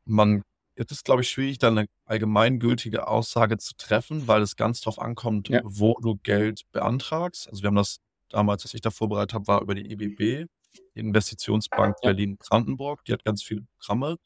Man, 0.04 0.42
es 0.76 0.92
ist, 0.92 1.04
glaube 1.04 1.22
ich, 1.22 1.28
schwierig, 1.30 1.58
da 1.58 1.68
eine 1.68 1.86
allgemeingültige 2.04 3.08
Aussage 3.08 3.58
zu 3.58 3.74
treffen, 3.76 4.28
weil 4.28 4.42
es 4.42 4.54
ganz 4.54 4.80
darauf 4.82 5.00
ankommt, 5.00 5.48
Ja. 5.48 5.60
wo 5.64 5.94
du 6.00 6.18
Geld 6.22 6.62
beantragst. 6.70 7.48
Also 7.48 7.62
wir 7.64 7.66
haben 7.66 7.74
das 7.74 7.98
damals, 8.28 8.64
was 8.64 8.74
ich 8.74 8.80
da 8.80 8.92
vorbereitet 8.92 9.34
habe, 9.34 9.48
war 9.48 9.60
über 9.60 9.74
die 9.74 9.90
IBB, 9.90 10.46
die 10.94 11.00
Investitionsbank 11.00 11.96
Ja. 12.00 12.10
Berlin-Brandenburg. 12.10 13.04
Die 13.06 13.12
hat 13.12 13.24
ganz 13.24 13.42
viele 13.42 13.62
Programme. 13.80 14.18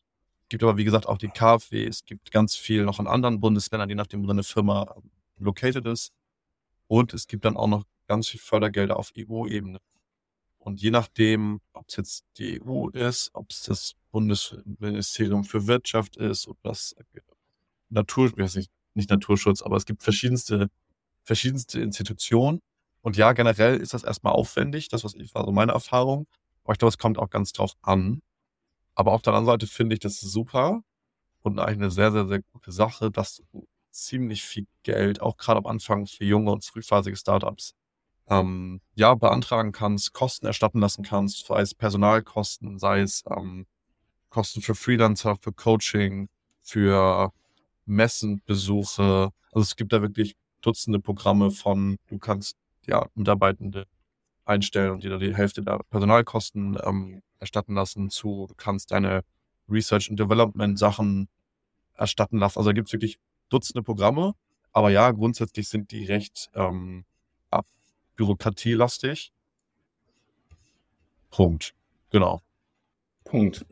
Gibt 0.48 0.62
aber, 0.62 0.76
wie 0.76 0.84
gesagt, 0.84 1.06
auch 1.06 1.18
die 1.18 1.28
KfW. 1.28 1.86
Es 1.86 2.04
gibt 2.04 2.30
ganz 2.30 2.54
viel 2.54 2.84
noch 2.84 3.00
in 3.00 3.06
anderen 3.06 3.40
Bundesländern, 3.40 3.88
je 3.88 3.94
nachdem, 3.94 4.26
wo 4.26 4.30
eine 4.30 4.44
Firma 4.44 4.94
ähm, 4.96 5.10
located 5.38 5.86
ist. 5.86 6.12
Und 6.86 7.14
es 7.14 7.26
gibt 7.26 7.44
dann 7.44 7.56
auch 7.56 7.66
noch 7.66 7.84
ganz 8.06 8.28
viel 8.28 8.40
Fördergelder 8.40 8.96
auf 8.96 9.12
EU-Ebene. 9.16 9.80
Und 10.58 10.80
je 10.82 10.90
nachdem, 10.90 11.60
ob 11.72 11.86
es 11.88 11.96
jetzt 11.96 12.24
die 12.38 12.60
EU 12.62 12.88
ist, 12.88 13.30
ob 13.34 13.50
es 13.50 13.62
das 13.62 13.94
Bundesministerium 14.10 15.44
für 15.44 15.66
Wirtschaft 15.66 16.16
ist 16.16 16.48
oder 16.48 16.58
das 16.62 16.94
Natur, 17.88 18.26
ich 18.26 18.36
weiß 18.36 18.56
nicht, 18.56 18.70
nicht 18.94 19.10
Naturschutz, 19.10 19.62
aber 19.62 19.76
es 19.76 19.84
gibt 19.84 20.02
verschiedenste, 20.02 20.68
verschiedenste 21.22 21.80
Institutionen. 21.80 22.60
Und 23.00 23.16
ja, 23.16 23.32
generell 23.32 23.76
ist 23.76 23.94
das 23.94 24.02
erstmal 24.02 24.32
aufwendig. 24.32 24.88
Das 24.88 25.04
war 25.04 25.10
so 25.44 25.52
meine 25.52 25.72
Erfahrung. 25.72 26.26
Aber 26.64 26.72
ich 26.72 26.78
glaube, 26.78 26.90
es 26.90 26.98
kommt 26.98 27.18
auch 27.18 27.30
ganz 27.30 27.52
drauf 27.52 27.74
an. 27.82 28.22
Aber 28.96 29.12
auf 29.12 29.22
der 29.22 29.34
anderen 29.34 29.46
Seite 29.46 29.66
finde 29.68 29.94
ich 29.94 30.00
das 30.00 30.18
super 30.20 30.82
und 31.42 31.60
eigentlich 31.60 31.78
eine 31.78 31.90
sehr, 31.92 32.10
sehr, 32.10 32.26
sehr 32.26 32.42
gute 32.52 32.72
Sache, 32.72 33.10
dass 33.12 33.36
du 33.36 33.68
ziemlich 33.90 34.42
viel 34.42 34.66
Geld, 34.82 35.20
auch 35.20 35.36
gerade 35.36 35.58
am 35.58 35.66
Anfang 35.66 36.06
für 36.06 36.24
junge 36.24 36.50
und 36.50 36.64
frühphasige 36.64 37.16
Startups, 37.16 37.74
ähm, 38.28 38.80
ja, 38.94 39.14
beantragen 39.14 39.72
kannst, 39.72 40.12
Kosten 40.12 40.46
erstatten 40.46 40.80
lassen 40.80 41.04
kannst, 41.04 41.46
sei 41.46 41.60
es 41.60 41.74
Personalkosten, 41.74 42.78
sei 42.78 43.00
es 43.00 43.22
ähm, 43.30 43.66
Kosten 44.30 44.62
für 44.62 44.74
Freelancer, 44.74 45.36
für 45.40 45.52
Coaching, 45.52 46.28
für 46.62 47.32
Messenbesuche. 47.84 49.30
Also 49.52 49.62
es 49.62 49.76
gibt 49.76 49.92
da 49.92 50.02
wirklich 50.02 50.34
Dutzende 50.62 50.98
Programme 50.98 51.52
von, 51.52 51.96
du 52.08 52.18
kannst 52.18 52.56
ja 52.86 53.06
Mitarbeitende 53.14 53.86
einstellen 54.46 54.92
und 54.92 55.04
dir 55.04 55.10
da 55.10 55.18
die 55.18 55.34
Hälfte 55.34 55.62
der 55.62 55.80
Personalkosten 55.90 56.78
ähm, 56.84 57.22
erstatten 57.38 57.74
lassen 57.74 58.08
zu, 58.10 58.46
du 58.48 58.54
kannst 58.54 58.90
deine 58.92 59.22
Research 59.68 60.08
and 60.08 60.18
Development 60.18 60.78
Sachen 60.78 61.28
erstatten 61.94 62.38
lassen. 62.38 62.58
Also 62.58 62.70
da 62.70 62.74
gibt 62.74 62.88
es 62.88 62.92
wirklich 62.92 63.18
Dutzende 63.48 63.82
Programme, 63.82 64.34
aber 64.72 64.90
ja, 64.90 65.10
grundsätzlich 65.12 65.68
sind 65.68 65.90
die 65.92 66.04
recht 66.04 66.50
ähm, 66.54 67.04
bürokratielastig. 68.16 69.32
Punkt. 71.30 71.74
Genau. 72.10 72.40
Punkt. 73.24 73.66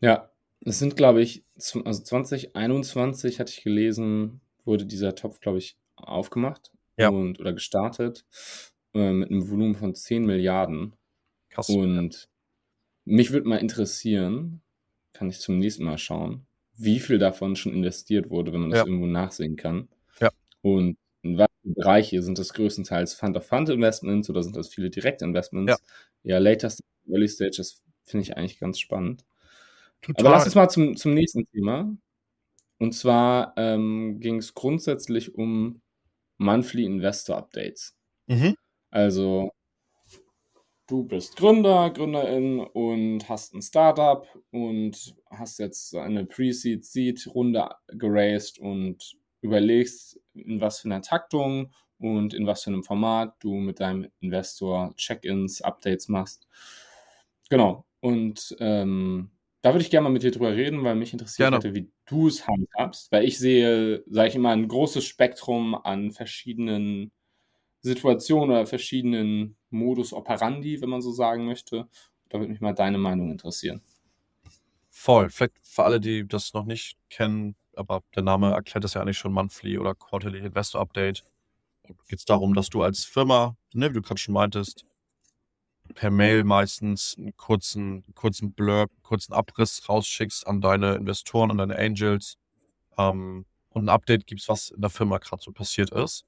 Ja, 0.00 0.30
es 0.60 0.78
sind, 0.78 0.96
glaube 0.96 1.22
ich, 1.22 1.44
also 1.84 2.02
2021 2.02 3.40
hatte 3.40 3.52
ich 3.52 3.62
gelesen, 3.62 4.40
wurde 4.64 4.86
dieser 4.86 5.14
Topf, 5.14 5.40
glaube 5.40 5.58
ich, 5.58 5.76
aufgemacht 5.96 6.70
Ja. 6.96 7.08
und 7.08 7.40
oder 7.40 7.52
gestartet 7.52 8.24
äh, 8.94 9.12
mit 9.12 9.30
einem 9.30 9.48
Volumen 9.50 9.74
von 9.74 9.94
10 9.94 10.24
Milliarden. 10.26 10.94
Krass. 11.50 11.68
Und 11.68 12.28
mich 13.04 13.32
würde 13.32 13.48
mal 13.48 13.56
interessieren, 13.58 14.62
kann 15.12 15.30
ich 15.30 15.40
zum 15.40 15.58
nächsten 15.58 15.84
Mal 15.84 15.98
schauen, 15.98 16.46
wie 16.76 17.00
viel 17.00 17.18
davon 17.18 17.56
schon 17.56 17.72
investiert 17.74 18.30
wurde, 18.30 18.52
wenn 18.52 18.60
man 18.62 18.70
das 18.70 18.80
Ja. 18.80 18.86
irgendwo 18.86 19.06
nachsehen 19.06 19.56
kann. 19.56 19.88
Ja. 20.20 20.30
Und 20.62 20.96
in 21.22 21.38
was 21.38 21.48
Bereiche 21.64 22.22
sind 22.22 22.38
das 22.38 22.52
größtenteils 22.54 23.14
Fund-of-Fund-Investments 23.14 24.30
oder 24.30 24.42
sind 24.42 24.56
das 24.56 24.68
viele 24.68 24.90
Direktinvestments? 24.90 25.72
Ja. 26.24 26.34
Ja, 26.34 26.38
Latest 26.38 26.82
Early 27.08 27.28
Stage, 27.28 27.56
das 27.58 27.82
finde 28.04 28.22
ich 28.22 28.36
eigentlich 28.36 28.58
ganz 28.60 28.78
spannend. 28.78 29.24
Total. 30.02 30.26
Aber 30.26 30.36
lass 30.36 30.44
uns 30.46 30.54
mal 30.54 30.68
zum, 30.68 30.96
zum 30.96 31.14
nächsten 31.14 31.46
Thema. 31.50 31.96
Und 32.78 32.92
zwar 32.92 33.54
ähm, 33.56 34.20
ging 34.20 34.36
es 34.36 34.54
grundsätzlich 34.54 35.34
um 35.34 35.80
Monthly 36.38 36.84
Investor 36.84 37.36
Updates. 37.36 37.96
Mhm. 38.28 38.54
Also, 38.90 39.50
du 40.86 41.04
bist 41.04 41.36
Gründer, 41.36 41.90
Gründerin 41.90 42.60
und 42.60 43.28
hast 43.28 43.54
ein 43.54 43.62
Startup 43.62 44.26
und 44.50 45.14
hast 45.30 45.58
jetzt 45.58 45.94
eine 45.94 46.24
Pre-Seed, 46.24 46.84
Seed-Runde 46.84 47.68
geraced 47.88 48.58
und 48.58 49.16
überlegst, 49.40 50.20
in 50.34 50.60
was 50.60 50.80
für 50.80 50.88
einer 50.88 51.02
Taktung 51.02 51.72
und 51.98 52.32
in 52.34 52.46
was 52.46 52.62
für 52.62 52.70
einem 52.70 52.84
Format 52.84 53.36
du 53.40 53.54
mit 53.54 53.80
deinem 53.80 54.08
Investor 54.20 54.94
Check-ins, 54.96 55.60
Updates 55.62 56.08
machst. 56.08 56.48
Genau. 57.50 57.84
Und 58.00 58.56
ähm, 58.60 59.30
da 59.62 59.74
würde 59.74 59.82
ich 59.82 59.90
gerne 59.90 60.04
mal 60.04 60.12
mit 60.12 60.22
dir 60.22 60.30
drüber 60.30 60.54
reden, 60.54 60.84
weil 60.84 60.94
mich 60.94 61.12
interessiert 61.12 61.52
hätte, 61.52 61.74
wie 61.74 61.90
du 62.06 62.28
es 62.28 62.46
handhabst. 62.46 63.10
Weil 63.10 63.24
ich 63.24 63.38
sehe, 63.38 64.04
sage 64.06 64.28
ich 64.28 64.34
immer, 64.36 64.50
ein 64.50 64.68
großes 64.68 65.04
Spektrum 65.04 65.74
an 65.74 66.12
verschiedenen 66.12 67.10
Situationen 67.80 68.50
oder 68.50 68.66
verschiedenen 68.66 69.56
Modus 69.70 70.12
operandi, 70.12 70.80
wenn 70.80 70.88
man 70.88 71.02
so 71.02 71.12
sagen 71.12 71.46
möchte. 71.46 71.88
Da 72.28 72.38
würde 72.38 72.52
mich 72.52 72.60
mal 72.60 72.74
deine 72.74 72.98
Meinung 72.98 73.30
interessieren. 73.30 73.82
Voll. 74.90 75.30
Vielleicht 75.30 75.54
für 75.62 75.84
alle, 75.84 76.00
die 76.00 76.26
das 76.26 76.54
noch 76.54 76.64
nicht 76.64 76.98
kennen, 77.08 77.54
aber 77.76 78.02
der 78.14 78.22
Name 78.22 78.50
erklärt 78.50 78.84
es 78.84 78.94
ja 78.94 79.00
eigentlich 79.00 79.18
schon 79.18 79.32
Monthly 79.32 79.78
oder 79.78 79.94
Quarterly 79.94 80.38
Investor 80.38 80.80
Update. 80.80 81.24
Geht 82.08 82.18
es 82.18 82.24
darum, 82.24 82.54
dass 82.54 82.68
du 82.68 82.82
als 82.82 83.04
Firma, 83.04 83.56
ne, 83.72 83.90
wie 83.90 83.94
du 83.94 84.02
gerade 84.02 84.20
schon 84.20 84.34
meintest, 84.34 84.84
per 85.94 86.10
Mail 86.10 86.44
meistens 86.44 87.16
einen 87.16 87.36
kurzen, 87.36 88.04
kurzen 88.14 88.52
Blurb, 88.52 88.90
kurzen 89.02 89.32
Abriss 89.32 89.88
rausschickst 89.88 90.46
an 90.46 90.60
deine 90.60 90.96
Investoren, 90.96 91.50
an 91.50 91.58
deine 91.58 91.78
Angels 91.78 92.36
ähm, 92.98 93.46
und 93.70 93.84
ein 93.84 93.88
Update 93.88 94.26
gibst, 94.26 94.48
was 94.48 94.70
in 94.70 94.80
der 94.80 94.90
Firma 94.90 95.18
gerade 95.18 95.42
so 95.42 95.52
passiert 95.52 95.90
ist. 95.90 96.26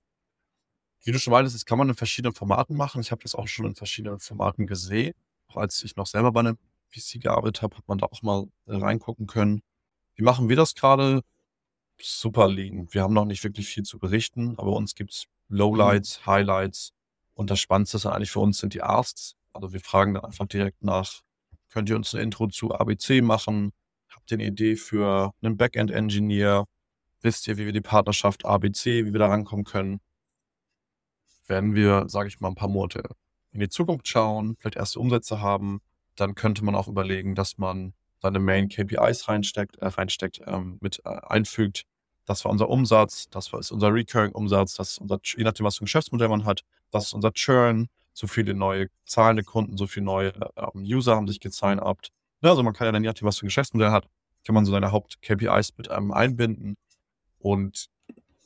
Wie 1.03 1.13
du 1.13 1.19
schon 1.19 1.33
meintest, 1.33 1.57
das 1.57 1.65
kann 1.65 1.79
man 1.79 1.89
in 1.89 1.95
verschiedenen 1.95 2.35
Formaten 2.35 2.77
machen. 2.77 3.01
Ich 3.01 3.11
habe 3.11 3.23
das 3.23 3.35
auch 3.35 3.49
schon 3.49 3.67
in 3.67 3.75
verschiedenen 3.75 4.21
Formaten 4.21 4.67
gesehen. 4.67 5.15
Auch 5.49 5.57
als 5.57 5.83
ich 5.83 5.97
noch 5.97 6.07
selber 6.07 6.33
bei 6.33 6.41
einem 6.41 6.59
PC 6.93 7.21
gearbeitet 7.21 7.63
habe, 7.63 7.77
hat 7.77 7.89
man 7.89 7.99
da 7.99 8.07
auch 8.07 8.23
mal 8.23 8.47
äh, 8.67 8.77
reingucken 8.77 9.27
können. 9.27 9.63
Wie 10.15 10.23
machen 10.23 10.49
wir 10.49 10.57
das 10.57 10.75
gerade? 10.75 11.23
Super 11.99 12.49
lean. 12.49 12.89
Wir 12.91 13.03
haben 13.03 13.15
noch 13.15 13.25
nicht 13.25 13.45
wirklich 13.45 13.69
viel 13.69 13.85
zu 13.85 13.99
berichten, 13.99 14.55
aber 14.59 14.73
uns 14.73 14.95
gibt's 14.95 15.25
Lowlights, 15.49 16.27
Highlights 16.27 16.93
und 17.35 17.51
das 17.51 17.61
Spannendste 17.61 17.97
ist 17.97 18.07
eigentlich 18.07 18.31
für 18.31 18.41
uns 18.41 18.59
sind 18.59 18.75
die 18.75 18.83
Asks. 18.83 19.35
Also 19.53 19.73
wir 19.73 19.81
fragen 19.81 20.15
dann 20.15 20.25
einfach 20.25 20.47
direkt 20.47 20.83
nach, 20.83 21.23
könnt 21.71 21.89
ihr 21.89 21.97
uns 21.97 22.15
ein 22.15 22.21
Intro 22.21 22.49
zu 22.49 22.73
ABC 22.73 23.23
machen? 23.23 23.73
Habt 24.09 24.31
ihr 24.31 24.37
eine 24.37 24.47
Idee 24.47 24.77
für 24.77 25.33
einen 25.43 25.57
Backend-Engineer? 25.57 26.67
Wisst 27.23 27.49
ihr, 27.49 27.59
wie 27.59 27.67
wir 27.67 27.73
die 27.73 27.81
Partnerschaft 27.81 28.45
ABC, 28.45 29.07
wie 29.07 29.13
wir 29.13 29.19
da 29.19 29.29
rankommen 29.29 29.65
können? 29.65 30.01
Werden 31.51 31.75
wir, 31.75 32.09
sage 32.09 32.29
ich 32.29 32.39
mal, 32.39 32.49
ein 32.49 32.55
paar 32.55 32.69
Monate 32.69 33.03
in 33.51 33.59
die 33.59 33.69
Zukunft 33.69 34.07
schauen, 34.07 34.57
vielleicht 34.61 34.77
erste 34.77 35.01
Umsätze 35.01 35.41
haben, 35.41 35.81
dann 36.15 36.37
könnte 36.37 36.65
man 36.65 36.77
auch 36.77 36.87
überlegen, 36.87 37.35
dass 37.35 37.59
man 37.59 37.93
seine 38.23 38.39
Main 38.39 38.69
KPIs 38.69 39.27
reinsteckt, 39.27 39.77
äh, 39.79 39.89
reinsteckt, 39.89 40.43
ähm, 40.47 40.79
mit 40.81 41.01
äh, 41.05 41.09
einfügt. 41.09 41.87
Das 42.25 42.45
war 42.45 42.53
unser 42.53 42.69
Umsatz, 42.69 43.29
das 43.31 43.53
war 43.53 43.59
ist 43.59 43.73
unser 43.73 43.93
Recurring 43.93 44.31
Umsatz, 44.31 44.75
das 44.75 44.93
ist 44.93 44.99
unser, 44.99 45.19
je 45.25 45.43
nachdem, 45.43 45.67
was 45.67 45.77
für 45.77 45.83
ein 45.83 45.87
Geschäftsmodell 45.87 46.29
man 46.29 46.45
hat, 46.45 46.63
das 46.93 47.07
ist 47.07 47.15
unser 47.15 47.33
Churn, 47.33 47.89
so 48.13 48.29
viele 48.29 48.55
neue 48.55 48.87
zahlende 49.05 49.43
Kunden, 49.43 49.77
so 49.77 49.89
viele 49.89 50.07
neue 50.07 50.33
ähm, 50.57 50.83
User 50.83 51.17
haben 51.17 51.27
sich 51.27 51.41
gesigned-upt. 51.41 52.13
Ja, 52.43 52.51
also 52.51 52.63
man 52.63 52.75
kann 52.75 52.85
ja 52.85 52.93
dann, 52.93 53.03
je 53.03 53.09
nachdem, 53.09 53.27
was 53.27 53.39
für 53.39 53.47
ein 53.47 53.49
Geschäftsmodell 53.49 53.91
hat, 53.91 54.07
kann 54.47 54.55
man 54.55 54.65
so 54.65 54.71
seine 54.71 54.93
Haupt-KPIs 54.93 55.77
mit 55.79 55.91
einem 55.91 56.13
einbinden 56.13 56.77
und 57.41 57.89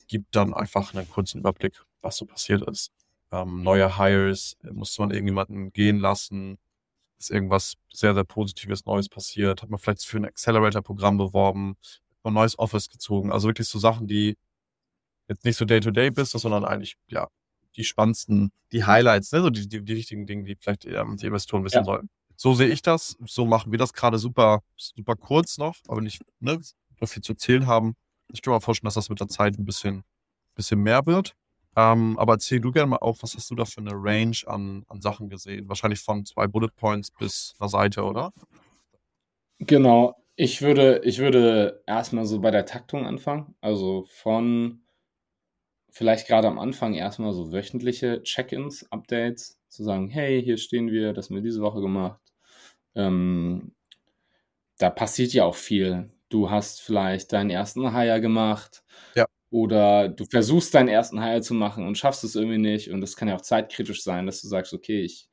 gibt 0.06 0.34
dann 0.34 0.54
einfach 0.54 0.94
einen 0.94 1.06
kurzen 1.10 1.40
Überblick, 1.40 1.82
was 2.04 2.16
so 2.16 2.26
passiert 2.26 2.62
ist. 2.68 2.92
Ähm, 3.32 3.62
neue 3.62 3.98
Hires, 3.98 4.56
äh, 4.62 4.70
musste 4.72 5.02
man 5.02 5.10
irgendjemanden 5.10 5.72
gehen 5.72 5.98
lassen, 5.98 6.58
ist 7.18 7.30
irgendwas 7.30 7.74
sehr, 7.92 8.14
sehr 8.14 8.24
Positives 8.24 8.84
Neues 8.84 9.08
passiert, 9.08 9.62
hat 9.62 9.70
man 9.70 9.78
vielleicht 9.78 10.04
für 10.04 10.18
ein 10.18 10.24
Accelerator-Programm 10.24 11.16
beworben, 11.16 11.76
hat 11.82 12.24
man 12.24 12.32
ein 12.32 12.34
neues 12.34 12.58
Office 12.58 12.88
gezogen. 12.88 13.32
Also 13.32 13.48
wirklich 13.48 13.68
so 13.68 13.78
Sachen, 13.78 14.06
die 14.06 14.36
jetzt 15.28 15.44
nicht 15.44 15.56
so 15.56 15.64
Day-to-Day-Business, 15.64 16.42
sondern 16.42 16.64
eigentlich, 16.64 16.96
ja, 17.08 17.28
die 17.76 17.84
spannendsten, 17.84 18.52
die 18.72 18.84
Highlights, 18.84 19.32
ne? 19.32 19.40
so 19.42 19.50
die, 19.50 19.66
die, 19.68 19.82
die 19.82 19.96
wichtigen 19.96 20.26
Dinge, 20.26 20.44
die 20.44 20.54
vielleicht 20.56 20.84
ähm, 20.84 21.16
die 21.16 21.26
Investoren 21.26 21.64
wissen 21.64 21.78
Ja. 21.78 21.84
sollen. 21.84 22.08
So 22.36 22.54
sehe 22.54 22.68
ich 22.68 22.82
das, 22.82 23.16
so 23.26 23.46
machen 23.46 23.72
wir 23.72 23.78
das 23.78 23.92
gerade 23.92 24.18
super, 24.18 24.60
super 24.76 25.16
kurz 25.16 25.56
noch, 25.56 25.76
aber 25.88 26.00
nicht 26.00 26.20
ne, 26.40 26.60
viel 27.04 27.22
zu 27.22 27.32
erzählen 27.32 27.66
haben. 27.66 27.94
Ich 28.32 28.42
kann 28.42 28.52
mir 28.52 28.60
vorstellen, 28.60 28.86
dass 28.88 28.94
das 28.94 29.08
mit 29.08 29.20
der 29.20 29.28
Zeit 29.28 29.58
ein 29.58 29.64
bisschen 29.64 30.04
bisschen 30.54 30.80
mehr 30.80 31.04
wird. 31.06 31.34
Ähm, 31.76 32.18
aber 32.18 32.34
erzähl 32.34 32.60
du 32.60 32.72
gerne 32.72 32.88
mal 32.88 32.96
auf, 32.96 33.22
was 33.22 33.34
hast 33.34 33.50
du 33.50 33.54
da 33.54 33.64
für 33.64 33.80
eine 33.80 33.92
Range 33.92 34.36
an, 34.46 34.84
an 34.88 35.00
Sachen 35.00 35.28
gesehen? 35.28 35.68
Wahrscheinlich 35.68 36.00
von 36.00 36.24
zwei 36.24 36.46
Bullet 36.46 36.70
Points 36.76 37.10
bis 37.10 37.54
einer 37.58 37.68
Seite, 37.68 38.04
oder? 38.04 38.32
Genau. 39.58 40.16
Ich 40.36 40.62
würde, 40.62 41.00
ich 41.04 41.18
würde 41.18 41.82
erstmal 41.86 42.26
so 42.26 42.40
bei 42.40 42.50
der 42.50 42.66
Taktung 42.66 43.06
anfangen. 43.06 43.54
Also 43.60 44.04
von 44.08 44.84
vielleicht 45.90 46.26
gerade 46.26 46.48
am 46.48 46.58
Anfang 46.58 46.94
erstmal 46.94 47.32
so 47.32 47.52
wöchentliche 47.52 48.22
Check-ins, 48.24 48.90
Updates, 48.90 49.60
zu 49.68 49.84
sagen, 49.84 50.08
hey, 50.08 50.42
hier 50.42 50.58
stehen 50.58 50.90
wir, 50.90 51.12
das 51.12 51.28
haben 51.28 51.36
wir 51.36 51.42
diese 51.42 51.62
Woche 51.62 51.80
gemacht. 51.80 52.20
Ähm, 52.96 53.74
da 54.78 54.90
passiert 54.90 55.32
ja 55.32 55.44
auch 55.44 55.54
viel. 55.54 56.10
Du 56.28 56.50
hast 56.50 56.80
vielleicht 56.80 57.32
deinen 57.32 57.50
ersten 57.50 57.92
Hire 57.92 58.20
gemacht. 58.20 58.82
Ja. 59.14 59.26
Oder 59.54 60.08
du 60.08 60.24
versuchst 60.24 60.74
deinen 60.74 60.88
ersten 60.88 61.22
Hire 61.22 61.40
zu 61.40 61.54
machen 61.54 61.86
und 61.86 61.96
schaffst 61.96 62.24
es 62.24 62.34
irgendwie 62.34 62.58
nicht. 62.58 62.90
Und 62.90 63.00
das 63.00 63.14
kann 63.14 63.28
ja 63.28 63.36
auch 63.36 63.40
zeitkritisch 63.40 64.02
sein, 64.02 64.26
dass 64.26 64.42
du 64.42 64.48
sagst, 64.48 64.74
okay, 64.74 65.02
ich 65.02 65.28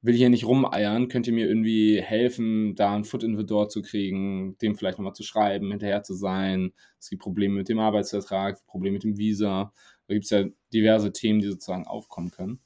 will 0.00 0.14
hier 0.14 0.28
nicht 0.30 0.44
rumeiern, 0.44 1.08
könnt 1.08 1.26
ihr 1.26 1.32
mir 1.32 1.48
irgendwie 1.48 2.00
helfen, 2.00 2.76
da 2.76 2.94
ein 2.94 3.02
Foot 3.02 3.24
in 3.24 3.36
the 3.36 3.44
Door 3.44 3.70
zu 3.70 3.82
kriegen, 3.82 4.56
dem 4.58 4.76
vielleicht 4.76 4.98
nochmal 4.98 5.14
zu 5.14 5.24
schreiben, 5.24 5.72
hinterher 5.72 6.04
zu 6.04 6.14
sein. 6.14 6.72
Es 7.00 7.10
gibt 7.10 7.22
Probleme 7.22 7.56
mit 7.56 7.68
dem 7.68 7.80
Arbeitsvertrag, 7.80 8.64
Probleme 8.66 8.94
mit 8.94 9.02
dem 9.02 9.18
Visa. 9.18 9.72
Da 10.06 10.14
gibt 10.14 10.26
es 10.26 10.30
ja 10.30 10.44
diverse 10.72 11.10
Themen, 11.10 11.40
die 11.40 11.48
sozusagen 11.48 11.88
aufkommen 11.88 12.30
können. 12.30 12.60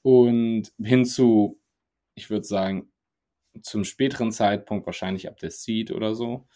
Und 0.00 0.72
hinzu, 0.82 1.60
ich 2.14 2.30
würde 2.30 2.46
sagen, 2.46 2.90
zum 3.60 3.84
späteren 3.84 4.32
Zeitpunkt, 4.32 4.86
wahrscheinlich 4.86 5.28
ab 5.28 5.36
der 5.38 5.50
Seed 5.50 5.90
oder 5.90 6.14
so, 6.14 6.46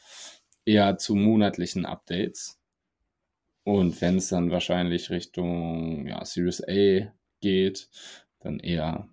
eher 0.65 0.97
zu 0.97 1.15
monatlichen 1.15 1.85
Updates. 1.85 2.60
Und 3.65 4.01
wenn 4.01 4.17
es 4.17 4.29
dann 4.29 4.51
wahrscheinlich 4.51 5.11
Richtung 5.11 6.07
ja, 6.07 6.25
Series 6.25 6.63
A 6.67 7.13
geht, 7.41 7.89
dann 8.41 8.59
eher 8.59 9.09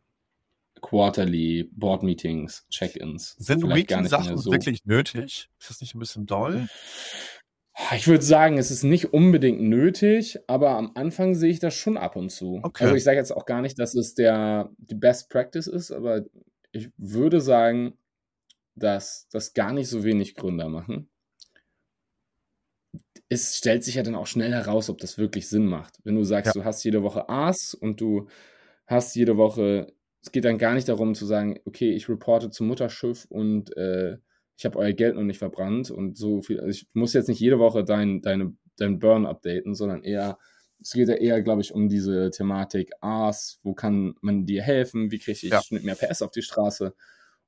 Quarterly 0.82 1.70
Board 1.74 2.04
Meetings, 2.04 2.66
Check-ins. 2.70 3.36
Sind 3.40 3.64
Weekly-Sachen 3.64 4.38
so. 4.38 4.52
wirklich 4.52 4.86
nötig? 4.86 5.50
Ist 5.60 5.70
das 5.70 5.82
nicht 5.82 5.96
ein 5.96 6.00
bisschen 6.00 6.26
doll? 6.26 6.68
Ich 7.96 8.08
würde 8.08 8.24
sagen, 8.24 8.58
es 8.58 8.72
ist 8.72 8.84
nicht 8.84 9.14
unbedingt 9.14 9.62
nötig, 9.62 10.40
aber 10.48 10.72
am 10.72 10.92
Anfang 10.96 11.36
sehe 11.36 11.52
ich 11.52 11.60
das 11.60 11.76
schon 11.76 11.96
ab 11.96 12.16
und 12.16 12.32
zu. 12.32 12.60
Okay. 12.64 12.86
Also 12.86 12.96
ich 12.96 13.04
sage 13.04 13.18
jetzt 13.18 13.32
auch 13.32 13.46
gar 13.46 13.62
nicht, 13.62 13.78
dass 13.78 13.94
es 13.94 14.16
der 14.16 14.72
die 14.78 14.96
Best 14.96 15.30
Practice 15.30 15.68
ist, 15.68 15.92
aber 15.92 16.24
ich 16.72 16.90
würde 16.98 17.40
sagen, 17.40 17.94
dass 18.76 19.28
das 19.32 19.54
gar 19.54 19.74
nicht 19.74 19.90
so 19.90 20.04
wenig 20.04 20.36
Gründer 20.36 20.70
machen. 20.70 21.10
Es 23.30 23.58
stellt 23.58 23.84
sich 23.84 23.96
ja 23.96 24.04
dann 24.04 24.16
auch 24.16 24.28
schnell 24.28 24.54
heraus, 24.54 24.90
ob 24.90 25.00
das 25.00 25.18
wirklich 25.18 25.50
Sinn 25.50 25.66
macht. 25.66 26.00
Wenn 26.04 26.16
du 26.16 26.24
sagst, 26.24 26.56
ja. 26.56 26.62
du 26.62 26.66
hast 26.66 26.84
jede 26.84 27.04
Woche 27.04 27.28
A's 27.28 27.74
und 27.74 28.00
du 28.00 28.28
hast 28.86 29.16
jede 29.16 29.38
Woche 29.38 29.94
es 30.28 30.32
geht 30.32 30.46
dann 30.46 30.58
gar 30.58 30.74
nicht 30.74 30.90
darum 30.90 31.16
zu 31.16 31.26
sagen, 31.26 31.60
okay, 31.66 31.92
ich 31.92 32.10
reporte 32.10 32.50
zum 32.50 32.68
Mutterschiff 32.68 33.26
und 33.30 33.76
äh, 33.78 34.18
ich 34.58 34.66
habe 34.66 34.78
euer 34.78 34.92
Geld 34.92 35.16
noch 35.16 35.24
nicht 35.24 35.38
verbrannt 35.38 35.90
und 35.90 36.18
so 36.18 36.42
viel. 36.42 36.60
Also 36.60 36.72
ich 36.72 36.88
muss 36.94 37.14
jetzt 37.14 37.30
nicht 37.30 37.40
jede 37.40 37.60
Woche 37.60 37.86
dein, 37.86 38.22
deine, 38.22 38.54
dein 38.76 39.00
Burn 39.00 39.26
updaten, 39.26 39.74
sondern 39.74 40.04
eher, 40.04 40.38
es 40.82 40.92
geht 40.92 41.08
ja 41.08 41.16
eher, 41.16 41.42
glaube 41.42 41.62
ich, 41.62 41.74
um 41.74 41.88
diese 41.88 42.30
Thematik 42.32 42.92
Ars, 43.00 43.60
wo 43.64 43.74
kann 43.74 44.16
man 44.22 44.46
dir 44.46 44.64
helfen, 44.64 45.12
wie 45.12 45.20
kriege 45.20 45.40
ich 45.42 45.44
ja. 45.44 45.62
mehr 45.70 45.96
PS 45.96 46.22
auf 46.22 46.32
die 46.32 46.42
Straße 46.42 46.94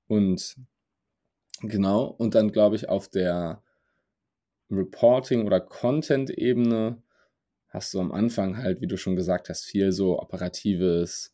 und 0.07 0.55
genau, 1.62 2.05
und 2.05 2.33
dann 2.33 2.51
glaube 2.51 2.77
ich 2.77 2.88
auf 2.88 3.09
der 3.09 3.62
Reporting- 4.71 5.45
oder 5.45 5.59
Content-Ebene 5.59 7.01
hast 7.69 7.93
du 7.93 7.99
am 7.99 8.11
Anfang 8.11 8.57
halt, 8.57 8.81
wie 8.81 8.88
du 8.88 8.97
schon 8.97 9.15
gesagt 9.15 9.49
hast, 9.49 9.65
viel 9.65 9.91
so 9.91 10.19
operatives, 10.19 11.33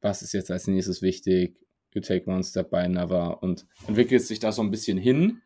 was 0.00 0.22
ist 0.22 0.32
jetzt 0.32 0.50
als 0.50 0.66
nächstes 0.66 1.02
wichtig, 1.02 1.56
you 1.92 2.00
take 2.00 2.28
one 2.30 2.44
step 2.44 2.70
by 2.70 2.78
another 2.78 3.42
und 3.42 3.66
entwickelt 3.86 4.22
sich 4.22 4.38
da 4.38 4.52
so 4.52 4.62
ein 4.62 4.70
bisschen 4.70 4.98
hin, 4.98 5.42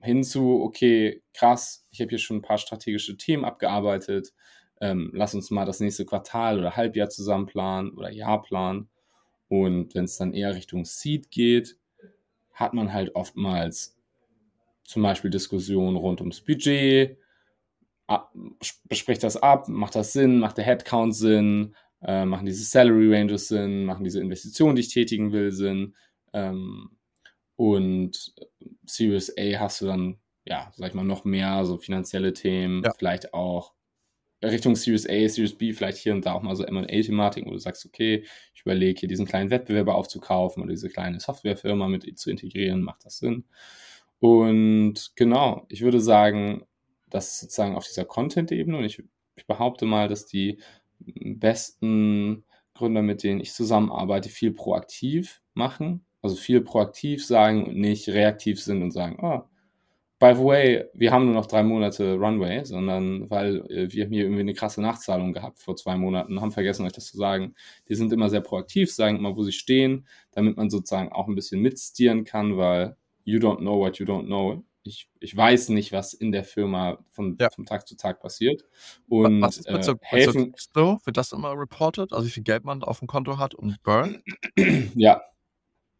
hin 0.00 0.24
zu, 0.24 0.62
okay, 0.62 1.22
krass, 1.32 1.86
ich 1.90 2.00
habe 2.00 2.10
hier 2.10 2.18
schon 2.18 2.38
ein 2.38 2.42
paar 2.42 2.58
strategische 2.58 3.16
Themen 3.16 3.44
abgearbeitet, 3.44 4.32
ähm, 4.80 5.10
lass 5.14 5.34
uns 5.34 5.50
mal 5.50 5.64
das 5.64 5.80
nächste 5.80 6.04
Quartal 6.04 6.58
oder 6.58 6.76
Halbjahr 6.76 7.08
zusammen 7.08 7.46
planen 7.46 7.92
oder 7.92 8.10
Jahr 8.10 8.42
planen. 8.42 8.88
Und 9.46 9.94
wenn 9.94 10.04
es 10.04 10.16
dann 10.16 10.34
eher 10.34 10.56
Richtung 10.56 10.84
Seed 10.84 11.30
geht, 11.30 11.78
hat 12.52 12.74
man 12.74 12.92
halt 12.92 13.14
oftmals 13.14 13.91
zum 14.84 15.02
Beispiel 15.02 15.30
Diskussionen 15.30 15.96
rund 15.96 16.20
ums 16.20 16.40
Budget, 16.40 17.18
bespricht 18.84 19.22
das 19.22 19.36
ab, 19.36 19.68
macht 19.68 19.94
das 19.94 20.12
Sinn, 20.12 20.38
macht 20.38 20.58
der 20.58 20.64
Headcount 20.64 21.14
Sinn, 21.14 21.74
äh, 22.02 22.24
machen 22.24 22.46
diese 22.46 22.64
Salary 22.64 23.14
Ranges 23.14 23.48
Sinn, 23.48 23.84
machen 23.84 24.04
diese 24.04 24.20
Investitionen, 24.20 24.76
die 24.76 24.82
ich 24.82 24.92
tätigen 24.92 25.32
will, 25.32 25.52
Sinn. 25.52 25.94
Ähm, 26.32 26.90
und 27.56 28.34
Series 28.86 29.32
A 29.38 29.60
hast 29.60 29.80
du 29.80 29.86
dann, 29.86 30.18
ja, 30.44 30.72
sag 30.76 30.88
ich 30.88 30.94
mal, 30.94 31.04
noch 31.04 31.24
mehr 31.24 31.64
so 31.64 31.78
finanzielle 31.78 32.32
Themen, 32.32 32.82
ja. 32.82 32.92
vielleicht 32.96 33.32
auch 33.34 33.74
Richtung 34.42 34.74
Series 34.74 35.08
A, 35.08 35.28
Series 35.28 35.56
B, 35.56 35.72
vielleicht 35.72 35.98
hier 35.98 36.12
und 36.12 36.26
da 36.26 36.32
auch 36.32 36.42
mal 36.42 36.56
so 36.56 36.64
M&A-Thematiken, 36.64 37.48
wo 37.48 37.54
du 37.54 37.60
sagst, 37.60 37.86
okay, 37.86 38.24
ich 38.54 38.62
überlege 38.62 38.98
hier 38.98 39.08
diesen 39.08 39.26
kleinen 39.26 39.50
Wettbewerber 39.50 39.94
aufzukaufen 39.94 40.62
oder 40.62 40.72
diese 40.72 40.88
kleine 40.88 41.20
Softwarefirma 41.20 41.86
mit 41.86 42.18
zu 42.18 42.30
integrieren, 42.30 42.82
macht 42.82 43.04
das 43.04 43.18
Sinn. 43.18 43.44
Und 44.22 45.16
genau, 45.16 45.66
ich 45.68 45.82
würde 45.82 46.00
sagen, 46.00 46.62
das 47.10 47.32
ist 47.32 47.40
sozusagen 47.40 47.74
auf 47.74 47.84
dieser 47.84 48.04
Content-Ebene 48.04 48.78
und 48.78 48.84
ich, 48.84 49.02
ich 49.34 49.46
behaupte 49.48 49.84
mal, 49.84 50.06
dass 50.06 50.26
die 50.26 50.60
besten 51.00 52.44
Gründer, 52.72 53.02
mit 53.02 53.24
denen 53.24 53.40
ich 53.40 53.52
zusammenarbeite, 53.52 54.28
viel 54.28 54.52
proaktiv 54.52 55.42
machen. 55.54 56.06
Also 56.22 56.36
viel 56.36 56.60
proaktiv 56.60 57.26
sagen 57.26 57.64
und 57.64 57.76
nicht 57.76 58.08
reaktiv 58.10 58.62
sind 58.62 58.80
und 58.80 58.92
sagen, 58.92 59.18
oh, 59.20 59.40
by 60.20 60.36
the 60.36 60.44
way, 60.44 60.84
wir 60.94 61.10
haben 61.10 61.24
nur 61.24 61.34
noch 61.34 61.46
drei 61.46 61.64
Monate 61.64 62.14
Runway, 62.14 62.64
sondern 62.64 63.28
weil 63.28 63.56
äh, 63.72 63.92
wir 63.92 64.04
haben 64.04 64.12
hier 64.12 64.22
irgendwie 64.22 64.42
eine 64.42 64.54
krasse 64.54 64.82
Nachzahlung 64.82 65.32
gehabt 65.32 65.58
vor 65.58 65.74
zwei 65.74 65.96
Monaten, 65.96 66.40
haben 66.40 66.52
vergessen, 66.52 66.86
euch 66.86 66.92
das 66.92 67.06
zu 67.06 67.16
sagen. 67.16 67.56
Die 67.88 67.96
sind 67.96 68.12
immer 68.12 68.30
sehr 68.30 68.40
proaktiv, 68.40 68.92
sagen 68.92 69.16
immer, 69.16 69.36
wo 69.36 69.42
sie 69.42 69.50
stehen, 69.50 70.06
damit 70.30 70.56
man 70.56 70.70
sozusagen 70.70 71.10
auch 71.10 71.26
ein 71.26 71.34
bisschen 71.34 71.60
mitstieren 71.60 72.22
kann, 72.22 72.56
weil 72.56 72.96
you 73.24 73.38
don't 73.38 73.58
know 73.58 73.78
what 73.78 73.98
you 73.98 74.06
don't 74.06 74.26
know 74.26 74.64
ich, 74.84 75.08
ich 75.20 75.36
weiß 75.36 75.68
nicht, 75.70 75.92
was 75.92 76.12
in 76.12 76.32
der 76.32 76.44
Firma 76.44 76.98
von, 77.10 77.36
ja. 77.40 77.50
von 77.50 77.64
Tag 77.64 77.86
zu 77.86 77.96
Tag 77.96 78.20
passiert. 78.20 78.64
Und 79.08 79.40
was 79.40 79.58
ist 79.58 79.70
mit 79.70 79.84
so, 79.84 79.92
äh, 79.92 79.96
helfen. 80.00 80.54
So, 80.74 80.98
wird 81.04 81.16
das 81.16 81.32
immer 81.32 81.52
reported? 81.52 82.12
Also 82.12 82.26
wie 82.26 82.30
viel 82.30 82.42
Geld 82.42 82.64
man 82.64 82.82
auf 82.82 82.98
dem 82.98 83.08
Konto 83.08 83.38
hat 83.38 83.54
und 83.54 83.82
Burn? 83.82 84.22
ja. 84.94 85.22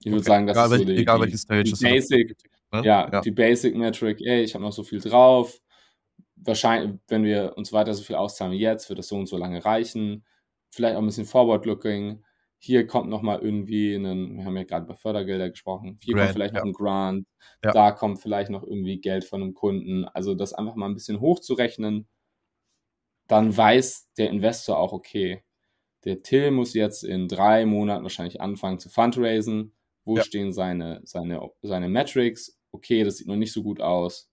Ich 0.01 0.11
würde 0.11 0.19
okay. 0.19 0.31
sagen, 0.31 0.47
das 0.49 0.57
egal, 0.57 0.73
ist 0.73 0.79
so 0.79 0.85
die, 0.85 0.97
egal 0.97 1.21
welche 1.21 1.39
Stage 1.39 1.63
die 1.63 1.85
Basic, 1.85 2.37
ne? 2.73 2.83
ja, 2.85 3.09
ja, 3.13 3.21
die 3.21 3.31
Basic 3.31 3.77
Metric, 3.77 4.21
ey, 4.21 4.43
ich 4.43 4.55
habe 4.55 4.65
noch 4.65 4.73
so 4.73 4.83
viel 4.83 4.99
drauf. 4.99 5.61
Wahrscheinlich, 6.35 6.99
wenn 7.07 7.23
wir 7.23 7.57
uns 7.57 7.73
weiter 7.73 7.95
so 7.95 8.03
viel 8.03 8.17
auszahlen 8.17 8.53
wie 8.53 8.59
jetzt, 8.59 8.89
wird 8.89 8.99
das 8.99 9.07
so 9.07 9.17
und 9.17 9.27
so 9.27 9.37
lange 9.37 9.65
reichen. 9.65 10.25
Vielleicht 10.71 10.97
auch 10.97 11.01
ein 11.03 11.07
bisschen 11.07 11.27
Forward-Looking 11.27 12.25
hier 12.65 12.87
kommt 12.87 13.11
nochmal 13.11 13.41
irgendwie 13.41 13.95
ein, 13.95 14.37
wir 14.37 14.45
haben 14.45 14.57
ja 14.57 14.63
gerade 14.63 14.85
über 14.85 14.95
Fördergelder 14.95 15.51
gesprochen, 15.51 15.99
hier 16.01 16.15
Grant, 16.15 16.27
kommt 16.27 16.33
vielleicht 16.35 16.55
ja. 16.55 16.61
noch 16.61 16.67
ein 16.67 16.73
Grant, 16.73 17.27
ja. 17.65 17.73
da 17.73 17.91
kommt 17.91 18.21
vielleicht 18.21 18.51
noch 18.51 18.63
irgendwie 18.63 19.01
Geld 19.01 19.25
von 19.25 19.43
einem 19.43 19.55
Kunden. 19.55 20.05
Also 20.05 20.35
das 20.37 20.53
einfach 20.53 20.77
mal 20.77 20.87
ein 20.87 20.95
bisschen 20.95 21.21
hochzurechnen, 21.21 22.07
dann 23.27 23.57
weiß 23.57 24.13
der 24.17 24.31
Investor 24.31 24.79
auch, 24.79 24.93
okay, 24.93 25.43
der 26.05 26.23
Till 26.23 26.53
muss 26.53 26.75
jetzt 26.75 27.03
in 27.03 27.27
drei 27.27 27.67
Monaten 27.67 28.05
wahrscheinlich 28.05 28.41
anfangen 28.41 28.79
zu 28.79 28.89
fundraisen. 28.91 29.75
Wo 30.05 30.17
ja. 30.17 30.25
stehen 30.25 30.53
seine, 30.53 31.01
seine, 31.05 31.49
seine 31.63 31.89
Metrics? 31.89 32.59
Okay, 32.73 33.05
das 33.05 33.19
sieht 33.19 33.29
noch 33.29 33.37
nicht 33.37 33.53
so 33.53 33.63
gut 33.63 33.81
aus. 33.81 34.31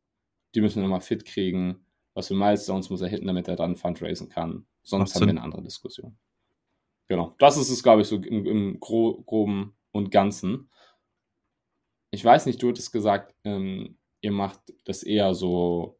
Die 0.55 0.61
müssen 0.61 0.77
wir 0.77 0.83
nochmal 0.83 1.01
fit 1.01 1.25
kriegen. 1.25 1.85
Was 2.15 2.27
für 2.27 2.33
Milestones 2.33 2.89
muss 2.89 3.01
er 3.01 3.07
hitten, 3.07 3.27
damit 3.27 3.47
er 3.47 3.55
dann 3.55 3.75
fundraisen 3.75 4.29
kann? 4.29 4.65
Sonst 4.81 5.13
haben 5.15 5.21
wir 5.21 5.29
eine 5.29 5.43
andere 5.43 5.61
Diskussion. 5.61 6.17
Genau, 7.09 7.35
das 7.39 7.57
ist 7.57 7.71
es, 7.71 7.81
glaube 7.81 8.03
ich, 8.03 8.07
so 8.07 8.17
im, 8.17 8.45
im 8.45 8.79
Gro 8.79 9.23
Groben 9.25 9.75
und 9.91 10.11
Ganzen. 10.11 10.69
Ich 12.11 12.23
weiß 12.23 12.45
nicht, 12.45 12.61
du 12.61 12.69
hattest 12.69 12.91
gesagt, 12.91 13.35
ähm, 13.43 13.97
ihr 14.21 14.31
macht 14.31 14.59
das 14.85 15.01
eher 15.01 15.33
so, 15.33 15.99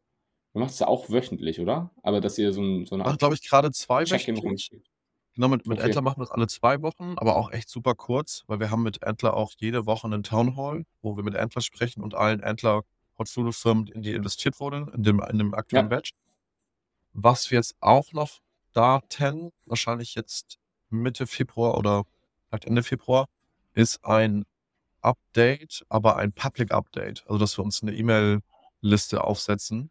ihr 0.54 0.60
macht 0.60 0.70
es 0.70 0.78
ja 0.78 0.86
auch 0.86 1.10
wöchentlich, 1.10 1.60
oder? 1.60 1.90
Aber 2.02 2.20
dass 2.20 2.38
ihr 2.38 2.52
so, 2.52 2.62
ein, 2.62 2.86
so 2.86 2.94
eine 2.94 3.04
Art. 3.04 3.18
glaube 3.18 3.34
ich, 3.34 3.46
gerade 3.46 3.72
zwei 3.72 4.08
wöchentlich. 4.08 4.70
Genau, 5.34 5.48
mit, 5.48 5.66
mit 5.66 5.78
okay. 5.78 5.88
Entler 5.88 6.02
machen 6.02 6.18
wir 6.18 6.26
das 6.26 6.32
alle 6.32 6.46
zwei 6.46 6.80
Wochen, 6.82 7.14
aber 7.16 7.36
auch 7.36 7.50
echt 7.50 7.68
super 7.68 7.94
kurz, 7.94 8.44
weil 8.46 8.60
wir 8.60 8.70
haben 8.70 8.82
mit 8.82 9.02
Entler 9.02 9.34
auch 9.34 9.52
jede 9.58 9.86
Woche 9.86 10.06
einen 10.06 10.22
Town 10.22 10.56
Hall, 10.56 10.84
wo 11.02 11.16
wir 11.16 11.24
mit 11.24 11.34
Entler 11.34 11.62
sprechen 11.62 12.02
und 12.02 12.14
allen 12.14 12.40
Entler 12.40 12.82
Portfolio-Firmen, 13.16 13.88
in 13.88 14.02
die 14.02 14.12
investiert 14.12 14.60
wurden, 14.60 14.88
in 14.94 15.02
dem, 15.02 15.20
in 15.20 15.38
dem 15.38 15.54
aktuellen 15.54 15.90
ja. 15.90 15.96
Batch. 15.96 16.12
Was 17.12 17.50
wir 17.50 17.58
jetzt 17.58 17.76
auch 17.80 18.12
noch 18.12 18.40
daten, 18.72 19.50
wahrscheinlich 19.66 20.14
jetzt 20.14 20.60
Mitte 20.90 21.26
Februar 21.26 21.78
oder 21.78 22.04
vielleicht 22.48 22.64
Ende 22.66 22.82
Februar, 22.82 23.26
ist 23.74 24.04
ein 24.04 24.44
Update, 25.00 25.84
aber 25.88 26.16
ein 26.16 26.32
Public 26.32 26.72
Update. 26.72 27.24
Also, 27.26 27.38
dass 27.38 27.58
wir 27.58 27.64
uns 27.64 27.82
eine 27.82 27.92
E-Mail-Liste 27.92 29.24
aufsetzen 29.24 29.88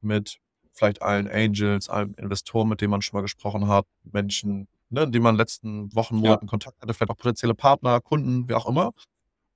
mit 0.00 0.38
vielleicht 0.72 1.02
allen 1.02 1.28
Angels, 1.28 1.88
allen 1.88 2.14
Investoren, 2.14 2.68
mit 2.68 2.80
denen 2.80 2.90
man 2.90 3.02
schon 3.02 3.18
mal 3.18 3.22
gesprochen 3.22 3.68
hat, 3.68 3.86
Menschen, 4.04 4.68
ne, 4.90 5.08
die 5.08 5.20
man 5.20 5.34
in 5.34 5.36
den 5.36 5.40
letzten 5.40 5.94
Wochen, 5.94 6.16
Monaten 6.16 6.46
ja. 6.46 6.50
Kontakt 6.50 6.80
hatte, 6.80 6.94
vielleicht 6.94 7.10
auch 7.10 7.16
potenzielle 7.16 7.54
Partner, 7.54 8.00
Kunden, 8.00 8.48
wie 8.48 8.54
auch 8.54 8.66
immer, 8.66 8.92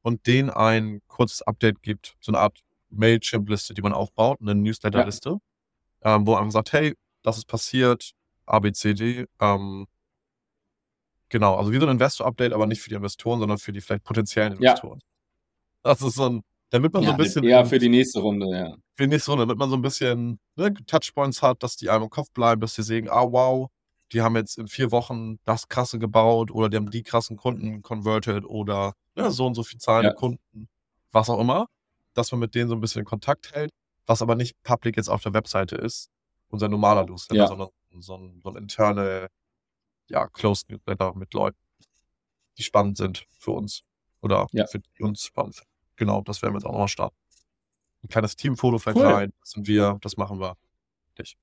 und 0.03 0.27
denen 0.27 0.51
ein 0.51 1.01
kurzes 1.07 1.43
Update 1.43 1.83
gibt, 1.83 2.17
so 2.21 2.33
eine 2.33 2.41
Art 2.41 2.61
Mailchimp-Liste, 2.91 3.75
die 3.75 3.83
man 3.83 3.93
aufbaut, 3.93 4.41
eine 4.41 4.55
Newsletter-Liste, 4.55 5.39
ja. 6.05 6.17
ähm, 6.17 6.27
wo 6.27 6.35
man 6.35 6.51
sagt, 6.51 6.73
hey, 6.73 6.95
das 7.23 7.39
ist 7.39 7.47
passiert, 7.47 8.13
ABCD, 8.47 9.27
ähm, 9.41 9.87
genau, 11.33 11.57
also 11.57 11.73
wie 11.73 11.79
so 11.81 11.87
ein 11.87 11.93
Investor-Update, 11.93 12.53
aber 12.53 12.67
nicht 12.67 12.81
für 12.81 12.91
die 12.91 12.95
Investoren, 12.95 13.41
sondern 13.41 13.59
für 13.59 13.73
die 13.73 13.81
vielleicht 13.81 14.05
potenziellen 14.05 14.53
Investoren. 14.53 15.01
Ja. 15.01 15.91
Das 15.91 16.03
ist 16.03 16.15
so 16.15 16.29
ein, 16.29 16.43
damit 16.71 16.93
man 16.93 17.03
ja, 17.03 17.09
so 17.09 17.13
ein 17.15 17.19
bisschen. 17.19 17.45
Ja, 17.45 17.65
für 17.65 17.79
die 17.79 17.89
nächste 17.89 18.21
Runde, 18.21 18.47
ja. 18.47 18.77
Für 18.95 19.05
die 19.05 19.09
nächste 19.09 19.33
Runde, 19.33 19.47
damit 19.47 19.59
man 19.59 19.71
so 19.71 19.77
ein 19.77 19.83
bisschen 19.83 20.39
ne, 20.55 20.73
Touchpoints 20.87 21.43
hat, 21.43 21.63
dass 21.63 21.77
die 21.77 21.91
einem 21.91 22.05
im 22.05 22.11
Kopf 22.11 22.31
bleiben, 22.33 22.61
dass 22.61 22.75
sie 22.75 22.83
sehen, 22.83 23.09
ah, 23.09 23.25
wow, 23.29 23.69
die 24.13 24.21
haben 24.21 24.37
jetzt 24.37 24.59
in 24.59 24.69
vier 24.69 24.93
Wochen 24.93 25.39
das 25.45 25.69
krasse 25.69 25.99
gebaut 25.99 26.51
oder 26.51 26.69
die 26.69 26.77
haben 26.77 26.91
die 26.91 27.03
krassen 27.03 27.37
Kunden 27.37 27.83
converted 27.83 28.45
oder 28.45 28.93
ne, 29.17 29.31
so 29.31 29.47
und 29.47 29.55
so 29.55 29.65
viel 29.65 29.81
zahlende 29.81 30.11
ja. 30.11 30.15
Kunden, 30.15 30.69
was 31.11 31.31
auch 31.31 31.41
immer, 31.41 31.67
dass 32.15 32.31
man 32.31 32.41
mit 32.41 32.55
denen 32.55 32.69
so 32.69 32.75
ein 32.75 32.81
bisschen 32.81 33.07
Kontakt 33.07 33.55
hält, 33.55 33.71
was 34.07 34.21
aber 34.21 34.35
nicht 34.35 34.63
public 34.63 34.99
jetzt 34.99 35.09
auf 35.09 35.23
der 35.23 35.33
Webseite 35.33 35.77
ist, 35.77 36.11
unser 36.49 36.69
normaler 36.69 37.07
Newsletter, 37.07 37.43
ja. 37.43 37.49
sondern 37.49 37.69
so 38.01 38.17
ein, 38.17 38.41
so 38.43 38.51
ein 38.51 38.57
interne, 38.57 39.29
ja, 40.09 40.29
Closed 40.29 40.71
Newsletter 40.71 41.15
mit 41.15 41.33
Leuten, 41.35 41.59
die 42.59 42.63
spannend 42.63 42.97
sind 42.97 43.27
für 43.31 43.53
uns 43.53 43.83
oder 44.21 44.47
ja. 44.53 44.67
für 44.67 44.79
die 44.79 45.03
uns 45.03 45.25
spannend 45.25 45.55
sind. 45.55 45.67
Genau, 45.97 46.23
das 46.23 46.43
werden 46.43 46.55
wir 46.55 46.59
jetzt 46.59 46.67
auch 46.67 46.79
noch 46.79 46.89
starten. 46.89 47.17
Ein 48.03 48.09
kleines 48.09 48.37
Teamfoto 48.37 48.79
vielleicht 48.79 48.99
cool. 48.99 49.07
rein, 49.07 49.33
das 49.41 49.51
sind 49.51 49.67
wir, 49.67 49.99
das 50.01 50.17
machen 50.17 50.41
wir. 50.41 50.57
Dich. 51.19 51.37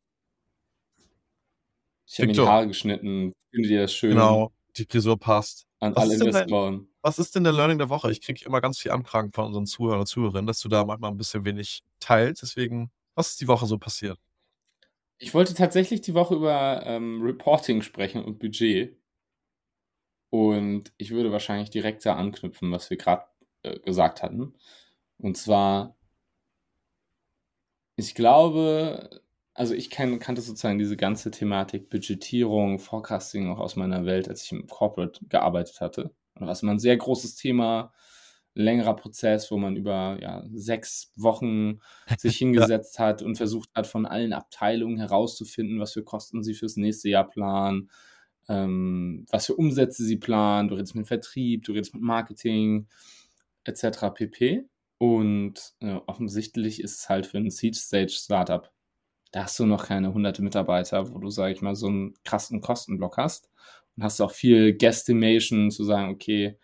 Ich 2.06 2.18
habe 2.20 2.28
mir 2.28 2.34
die 2.34 2.42
Haare 2.42 2.68
geschnitten. 2.68 3.34
Finde 3.52 3.70
dir 3.70 3.82
das 3.82 3.94
schön? 3.94 4.12
Genau, 4.12 4.52
die 4.76 4.86
Frisur 4.86 5.18
passt. 5.18 5.68
An 5.80 5.96
was 5.96 6.04
alle 6.04 6.16
Investoren. 6.16 6.88
Was 7.02 7.20
ist 7.20 7.36
denn 7.36 7.44
der 7.46 7.54
Learning 7.54 7.78
der 7.78 7.90
Woche? 7.90 8.12
Ich 8.12 8.20
kriege 8.22 8.44
immer 8.46 8.60
ganz 8.60 8.80
viel 8.80 8.92
Anfragen 8.92 9.32
von 9.32 9.46
unseren 9.46 9.66
Zuhörern 9.66 10.02
und 10.02 10.08
Zuhörerinnen, 10.08 10.48
dass 10.48 10.60
du 10.60 10.68
da 10.68 10.84
manchmal 10.84 11.12
ein 11.12 11.18
bisschen 11.18 11.46
wenig 11.46 11.84
teilst. 12.00 12.42
Deswegen, 12.42 12.92
was 13.16 13.30
ist 13.30 13.42
die 13.42 13.48
Woche 13.48 13.66
so 13.66 13.78
passiert? 13.78 14.20
Ich 15.22 15.34
wollte 15.34 15.54
tatsächlich 15.54 16.02
die 16.02 16.14
Woche 16.14 16.36
über 16.36 16.84
ähm, 16.86 17.22
Reporting 17.22 17.82
sprechen 17.82 18.24
und 18.24 18.40
Budget. 18.40 18.98
Und 20.32 20.94
ich 20.98 21.12
würde 21.12 21.32
wahrscheinlich 21.32 21.70
direkt 21.70 22.06
da 22.06 22.16
anknüpfen, 22.16 22.72
was 22.72 22.90
wir 22.90 22.98
gerade 22.98 23.26
äh, 23.64 23.80
gesagt 23.80 24.24
hatten. 24.24 24.54
Und 25.18 25.38
zwar, 25.38 25.98
ich 27.98 28.16
glaube, 28.16 29.22
also 29.54 29.74
ich 29.74 29.90
kenn, 29.90 30.20
kannte 30.20 30.42
sozusagen 30.42 30.80
diese 30.80 30.96
ganze 30.96 31.32
Thematik 31.32 31.90
Budgetierung, 31.90 32.80
Forecasting 32.80 33.50
auch 33.52 33.60
aus 33.60 33.76
meiner 33.76 34.06
Welt, 34.06 34.30
als 34.30 34.44
ich 34.44 34.54
im 34.54 34.68
Corporate 34.68 35.20
gearbeitet 35.28 35.82
hatte. 35.82 36.16
Und 36.36 36.48
das 36.48 36.64
war 36.64 36.72
ein 36.72 36.80
sehr 36.80 36.96
großes 36.96 37.36
Thema, 37.36 37.92
längerer 38.56 38.96
Prozess, 38.96 39.52
wo 39.52 39.58
man 39.58 39.76
über 39.76 40.18
ja, 40.22 40.44
sechs 40.52 41.12
Wochen 41.16 41.80
sich 42.18 42.38
hingesetzt 42.38 43.00
ja. 43.00 43.06
hat 43.06 43.22
und 43.22 43.36
versucht 43.36 43.70
hat, 43.76 43.88
von 43.88 44.06
allen 44.06 44.34
Abteilungen 44.34 44.98
herauszufinden, 44.98 45.80
was 45.80 45.94
für 45.94 46.04
Kosten 46.04 46.44
sie 46.44 46.54
fürs 46.54 46.76
nächste 46.78 47.10
Jahr 47.10 47.28
planen, 47.28 47.90
ähm, 48.48 49.26
was 49.30 49.46
für 49.46 49.56
Umsätze 49.56 50.04
sie 50.04 50.18
planen. 50.18 50.70
Du 50.70 50.76
redest 50.76 50.96
mit 50.96 51.08
Vertrieb, 51.08 51.64
du 51.64 51.74
redest 51.74 51.94
mit 51.94 52.04
Marketing, 52.04 52.88
etc. 53.64 54.14
pp. 54.14 54.66
Und 54.98 55.74
äh, 55.80 56.00
offensichtlich 56.08 56.82
ist 56.82 57.00
es 57.00 57.10
halt 57.10 57.26
für 57.26 57.38
ein 57.38 57.50
Seed-Stage-Startup 57.50 58.72
da 59.32 59.44
hast 59.44 59.60
du 59.60 59.66
noch 59.66 59.86
keine 59.86 60.14
hunderte 60.14 60.42
Mitarbeiter, 60.42 61.14
wo 61.14 61.20
du, 61.20 61.30
sage 61.30 61.54
ich 61.54 61.62
mal, 61.62 61.76
so 61.76 61.88
einen 61.88 62.14
krassen 62.24 62.62
Kostenblock 62.62 63.18
hast. 63.18 63.50
Und 63.96 64.04
hast 64.04 64.22
auch 64.22 64.32
viel 64.32 64.76
Guesstimation 64.78 65.72
zu 65.72 65.84
sagen, 65.84 66.12
okay, 66.12 66.58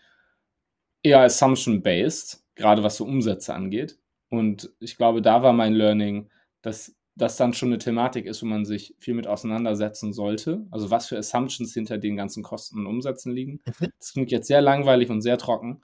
eher 1.05 1.21
Assumption-based, 1.21 2.43
gerade 2.55 2.83
was 2.83 2.97
so 2.97 3.05
Umsätze 3.05 3.53
angeht. 3.53 3.97
Und 4.29 4.71
ich 4.79 4.97
glaube, 4.97 5.21
da 5.21 5.43
war 5.43 5.53
mein 5.53 5.73
Learning, 5.73 6.29
dass 6.61 6.95
das 7.15 7.37
dann 7.37 7.53
schon 7.53 7.69
eine 7.69 7.77
Thematik 7.77 8.25
ist, 8.25 8.41
wo 8.41 8.45
man 8.45 8.65
sich 8.65 8.95
viel 8.99 9.13
mit 9.13 9.27
auseinandersetzen 9.27 10.11
sollte. 10.11 10.65
Also 10.71 10.91
was 10.91 11.07
für 11.07 11.17
Assumptions 11.17 11.73
hinter 11.73 11.97
den 11.97 12.17
ganzen 12.17 12.43
Kosten 12.43 12.79
und 12.79 12.87
Umsätzen 12.87 13.31
liegen. 13.33 13.61
Mhm. 13.79 13.91
Das 13.99 14.11
klingt 14.11 14.31
jetzt 14.31 14.47
sehr 14.47 14.61
langweilig 14.61 15.09
und 15.09 15.21
sehr 15.21 15.37
trocken. 15.37 15.81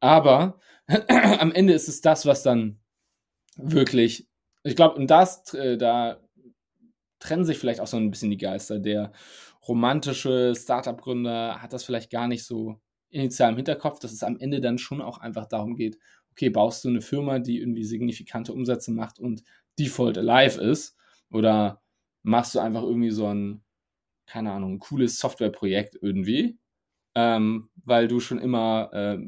Aber 0.00 0.58
am 1.08 1.52
Ende 1.52 1.74
ist 1.74 1.88
es 1.88 2.00
das, 2.00 2.24
was 2.24 2.42
dann 2.42 2.78
wirklich 3.56 4.30
ich 4.62 4.76
glaube, 4.76 4.96
und 4.96 5.10
das, 5.10 5.54
äh, 5.54 5.76
da 5.76 6.20
trennen 7.18 7.44
sich 7.44 7.58
vielleicht 7.58 7.80
auch 7.80 7.86
so 7.86 7.96
ein 7.96 8.10
bisschen 8.10 8.30
die 8.30 8.36
Geister. 8.36 8.78
Der 8.78 9.12
romantische 9.66 10.54
Startup-Gründer 10.54 11.60
hat 11.62 11.72
das 11.72 11.84
vielleicht 11.84 12.10
gar 12.10 12.28
nicht 12.28 12.44
so 12.44 12.80
initial 13.10 13.50
im 13.50 13.56
Hinterkopf, 13.56 13.98
dass 13.98 14.12
es 14.12 14.22
am 14.22 14.38
Ende 14.38 14.60
dann 14.60 14.78
schon 14.78 15.02
auch 15.02 15.18
einfach 15.18 15.46
darum 15.46 15.76
geht, 15.76 15.98
okay, 16.32 16.48
baust 16.48 16.84
du 16.84 16.88
eine 16.88 17.00
Firma, 17.00 17.38
die 17.38 17.58
irgendwie 17.60 17.84
signifikante 17.84 18.52
Umsätze 18.52 18.92
macht 18.92 19.18
und 19.18 19.42
default 19.78 20.16
alive 20.16 20.60
ist? 20.60 20.96
Oder 21.30 21.82
machst 22.22 22.54
du 22.54 22.60
einfach 22.60 22.82
irgendwie 22.82 23.10
so 23.10 23.26
ein, 23.26 23.62
keine 24.26 24.52
Ahnung, 24.52 24.74
ein 24.74 24.78
cooles 24.78 25.18
Softwareprojekt 25.18 25.98
irgendwie, 26.00 26.58
ähm, 27.14 27.70
weil 27.84 28.08
du 28.08 28.20
schon 28.20 28.38
immer, 28.38 28.90
äh, 28.92 29.18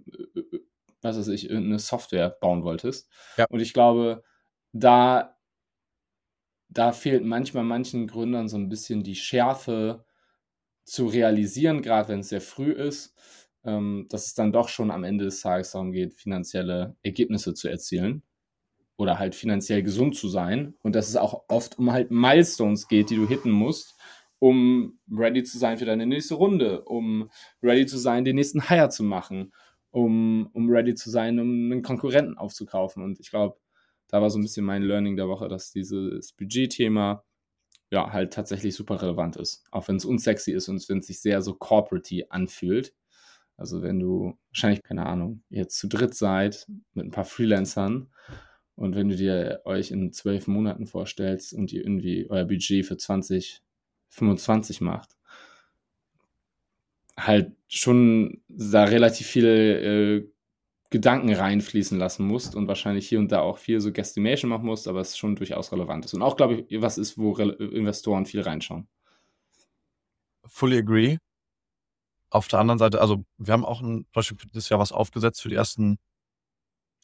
was 1.01 1.19
weiß 1.19 1.29
ich, 1.29 1.51
eine 1.51 1.79
Software 1.79 2.31
bauen 2.31 2.63
wolltest. 2.63 3.11
Ja. 3.37 3.47
Und 3.51 3.61
ich 3.61 3.75
glaube, 3.75 4.23
da, 4.73 5.37
da 6.69 6.93
fehlt 6.93 7.25
manchmal 7.25 7.65
manchen 7.65 8.07
Gründern 8.07 8.49
so 8.49 8.57
ein 8.57 8.69
bisschen 8.69 9.03
die 9.03 9.17
Schärfe 9.17 10.05
zu 10.85 11.07
realisieren, 11.07 11.83
gerade 11.83 12.09
wenn 12.09 12.21
es 12.21 12.29
sehr 12.29 12.41
früh 12.41 12.73
ist, 12.73 13.15
ähm, 13.65 14.07
dass 14.11 14.27
es 14.27 14.35
dann 14.35 14.53
doch 14.53 14.69
schon 14.69 14.91
am 14.91 15.05
Ende 15.05 15.25
des 15.25 15.41
Tages 15.41 15.73
darum 15.73 15.93
geht, 15.93 16.15
finanzielle 16.15 16.97
Ergebnisse 17.03 17.55
zu 17.55 17.69
erzielen 17.69 18.23
oder 18.97 19.19
halt 19.19 19.35
finanziell 19.35 19.83
gesund 19.83 20.17
zu 20.17 20.29
sein 20.29 20.75
und 20.83 20.95
dass 20.95 21.09
es 21.09 21.17
auch 21.17 21.45
oft 21.49 21.79
um 21.79 21.93
halt 21.93 22.11
Milestones 22.11 22.89
geht, 22.89 23.11
die 23.11 23.17
du 23.17 23.27
hitten 23.27 23.51
musst, 23.51 23.97
um 24.39 24.99
ready 25.11 25.45
zu 25.45 25.59
sein 25.59 25.79
für 25.79 25.85
deine 25.85 26.07
nächste 26.07 26.35
Runde, 26.35 26.83
um 26.85 27.31
ready 27.63 27.87
zu 27.87 27.99
sein, 27.99 28.25
den 28.25 28.37
nächsten 28.37 28.69
Hire 28.69 28.89
zu 28.89 29.05
machen, 29.05 29.53
um, 29.91 30.49
um 30.53 30.69
ready 30.69 30.95
zu 30.95 31.11
sein, 31.11 31.39
um 31.39 31.71
einen 31.71 31.83
Konkurrenten 31.83 32.37
aufzukaufen. 32.39 33.03
Und 33.03 33.21
ich 33.21 33.31
glaube, 33.31 33.57
da 34.09 34.21
war 34.21 34.31
so 34.31 34.39
ein 34.39 34.43
bisschen 34.43 34.67
mein 34.67 34.83
Learning 34.83 35.17
der 35.17 35.29
Woche, 35.29 35.49
dass 35.49 35.71
dieses 35.71 36.33
Budgetthema 36.33 37.25
ja 37.91 38.13
halt 38.13 38.33
tatsächlich 38.33 38.75
super 38.75 39.01
relevant 39.01 39.37
ist. 39.37 39.65
Auch 39.71 39.87
wenn 39.87 39.97
es 39.97 40.05
unsexy 40.05 40.53
ist 40.53 40.69
und 40.69 40.87
wenn 40.89 40.99
es 40.99 41.07
sich 41.07 41.21
sehr 41.21 41.41
so 41.41 41.55
corporate 41.55 42.31
anfühlt. 42.31 42.95
Also 43.57 43.83
wenn 43.83 44.01
du 44.01 44.37
wahrscheinlich, 44.51 44.83
keine 44.83 45.07
Ahnung, 45.07 45.43
jetzt 45.51 45.79
zu 45.79 45.89
dritt 45.89 46.15
seid 46.15 46.67
mit 46.95 47.07
ein 47.07 47.11
paar 47.11 47.25
Freelancern 47.25 48.09
und 48.75 48.95
wenn 48.97 49.09
du 49.09 49.17
dir 49.17 49.61
euch 49.65 49.91
in 49.91 50.13
zwölf 50.13 50.47
Monaten 50.47 50.87
vorstellst 50.87 51.53
und 51.53 51.73
ihr 51.73 51.83
irgendwie 51.83 52.27
euer 52.29 52.45
Budget 52.45 52.87
für 52.87 52.97
2025 52.97 54.81
macht, 54.81 55.17
halt 57.17 57.53
schon 57.69 58.43
da 58.49 58.85
relativ 58.85 59.27
viel 59.27 59.45
äh, 59.47 60.33
Gedanken 60.91 61.33
reinfließen 61.33 61.99
lassen 61.99 62.27
musst 62.27 62.55
und 62.55 62.69
wahrscheinlich 62.69 63.09
hier 63.09 63.19
und 63.19 63.33
da 63.33 63.41
auch 63.41 63.59
viel 63.59 63.81
so 63.81 63.93
Guestimation 63.93 64.51
machen 64.51 64.67
musst, 64.67 64.87
aber 64.89 65.01
es 65.01 65.17
schon 65.17 65.37
durchaus 65.37 65.73
relevant 65.73 66.05
ist. 66.05 66.15
Und 66.15 66.23
auch, 66.23 66.37
glaube 66.37 66.67
ich, 66.69 66.83
was 66.83 66.99
ist, 66.99 67.19
wo 67.19 67.31
Re 67.33 67.53
Investoren 67.53 68.27
viel 68.27 68.43
reinschauen. 68.43 68.87
Fully 70.45 70.79
agree. 70.79 71.17
Auf 72.33 72.49
der 72.49 72.61
anderen 72.61 72.79
Seite, 72.79 73.03
also 73.03 73.27
wir 73.37 73.53
haben 73.53 73.65
auch 73.65 73.83
ein, 73.83 74.05
zum 74.05 74.13
Beispiel 74.15 74.39
dieses 74.55 74.71
Jahr 74.71 74.81
was 74.81 74.91
aufgesetzt 74.91 75.43
für 75.43 75.51
die 75.51 75.55
ersten 75.55 75.99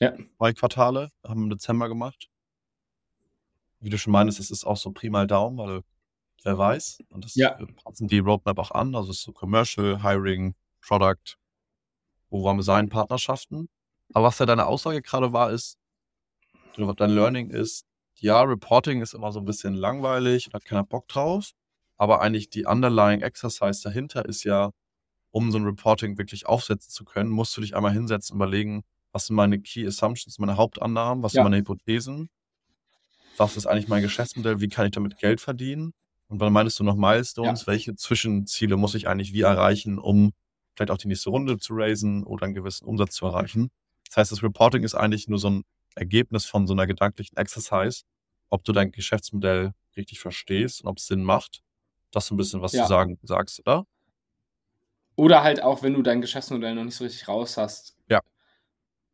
ja. 0.01 0.14
zwei 0.38 0.55
Quartale, 0.55 1.11
haben 1.23 1.45
im 1.45 1.51
Dezember 1.51 1.88
gemacht. 1.88 2.31
Wie 3.79 3.91
du 3.91 3.99
schon 3.99 4.12
meinst, 4.14 4.41
es 4.41 4.51
ist 4.51 4.64
auch 4.64 4.79
so 4.79 4.91
prima 4.91 5.27
Daumen, 5.27 5.59
weil 5.59 5.83
wer 6.45 6.57
weiß. 6.57 7.01
Und 7.11 7.27
das 7.27 7.35
ja. 7.35 7.59
passen 7.85 8.09
die 8.09 8.21
Roadmap 8.21 8.59
auch 8.59 8.71
an. 8.71 8.95
Also 8.95 9.11
es 9.11 9.19
ist 9.19 9.25
so 9.25 9.33
Commercial, 9.33 10.03
Hiring, 10.03 10.55
Product, 10.81 11.37
wo 12.31 12.43
wir 12.43 12.62
sein, 12.62 12.88
Partnerschaften. 12.88 13.69
Aber 14.14 14.29
was 14.29 14.38
ja 14.38 14.47
deine 14.47 14.64
Aussage 14.64 15.03
gerade 15.03 15.35
war, 15.35 15.51
ist, 15.51 15.77
dein 16.75 17.11
Learning 17.11 17.51
ist, 17.51 17.85
ja, 18.14 18.41
Reporting 18.41 19.03
ist 19.03 19.12
immer 19.12 19.31
so 19.31 19.41
ein 19.41 19.45
bisschen 19.45 19.75
langweilig 19.75 20.47
und 20.47 20.55
hat 20.55 20.64
keiner 20.64 20.85
Bock 20.85 21.07
drauf. 21.07 21.51
Aber 21.97 22.23
eigentlich 22.23 22.49
die 22.49 22.64
underlying 22.64 23.21
Exercise 23.21 23.83
dahinter 23.83 24.25
ist 24.25 24.45
ja, 24.45 24.71
um 25.31 25.51
so 25.53 25.59
ein 25.59 25.64
Reporting 25.64 26.19
wirklich 26.19 26.47
aufsetzen 26.47 26.91
zu 26.91 27.05
können, 27.05 27.31
musst 27.31 27.57
du 27.57 27.61
dich 27.61 27.77
einmal 27.77 27.93
hinsetzen 27.93 28.35
und 28.35 28.38
überlegen, 28.38 28.85
was 29.12 29.27
sind 29.27 29.37
meine 29.37 29.61
Key 29.61 29.87
Assumptions, 29.87 30.38
meine 30.38 30.57
Hauptannahmen, 30.57 31.23
was 31.23 31.33
ja. 31.33 31.43
sind 31.43 31.51
meine 31.51 31.59
Hypothesen, 31.59 32.29
was 33.37 33.57
ist 33.57 33.67
eigentlich 33.67 33.88
mein 33.88 34.03
Geschäftsmodell, 34.03 34.61
wie 34.61 34.69
kann 34.69 34.87
ich 34.87 34.93
damit 34.93 35.19
Geld 35.19 35.41
verdienen? 35.41 35.93
Und 36.29 36.41
wann 36.41 36.53
meinst 36.53 36.79
du 36.79 36.85
noch 36.85 36.97
Milestones? 36.97 37.62
Ja. 37.62 37.67
Welche 37.69 37.95
Zwischenziele 37.95 38.77
muss 38.77 38.95
ich 38.95 39.09
eigentlich 39.09 39.33
wie 39.33 39.43
erreichen, 39.43 39.99
um 39.99 40.33
vielleicht 40.75 40.91
auch 40.91 40.99
die 40.99 41.09
nächste 41.09 41.31
Runde 41.31 41.59
zu 41.59 41.75
raisen 41.75 42.25
oder 42.25 42.45
einen 42.45 42.55
gewissen 42.55 42.85
Umsatz 42.85 43.14
zu 43.14 43.27
erreichen? 43.27 43.71
Das 44.09 44.17
heißt, 44.19 44.33
das 44.33 44.43
Reporting 44.43 44.83
ist 44.83 44.95
eigentlich 44.95 45.29
nur 45.29 45.38
so 45.38 45.51
ein 45.51 45.64
Ergebnis 45.95 46.45
von 46.45 46.67
so 46.67 46.75
einer 46.75 46.87
gedanklichen 46.87 47.37
Exercise, 47.37 48.03
ob 48.51 48.64
du 48.64 48.73
dein 48.73 48.91
Geschäftsmodell 48.91 49.73
richtig 49.97 50.21
verstehst 50.21 50.83
und 50.83 50.88
ob 50.88 50.99
es 50.99 51.07
Sinn 51.07 51.23
macht. 51.23 51.62
Das 52.11 52.27
ist 52.27 52.31
ein 52.31 52.37
bisschen, 52.37 52.61
was 52.61 52.73
Ja. 52.73 52.83
du 52.83 52.88
sagen, 52.88 53.19
sagst, 53.23 53.61
oder? 53.61 53.85
Oder 55.19 55.43
halt 55.43 55.61
auch, 55.65 55.83
wenn 55.83 55.95
du 55.95 56.03
dein 56.03 56.21
Geschäftsmodell 56.21 56.77
noch 56.77 56.85
nicht 56.85 56.95
so 56.95 57.03
richtig 57.03 57.27
raus 57.27 57.57
hast. 57.57 57.97
Ja. 58.09 58.21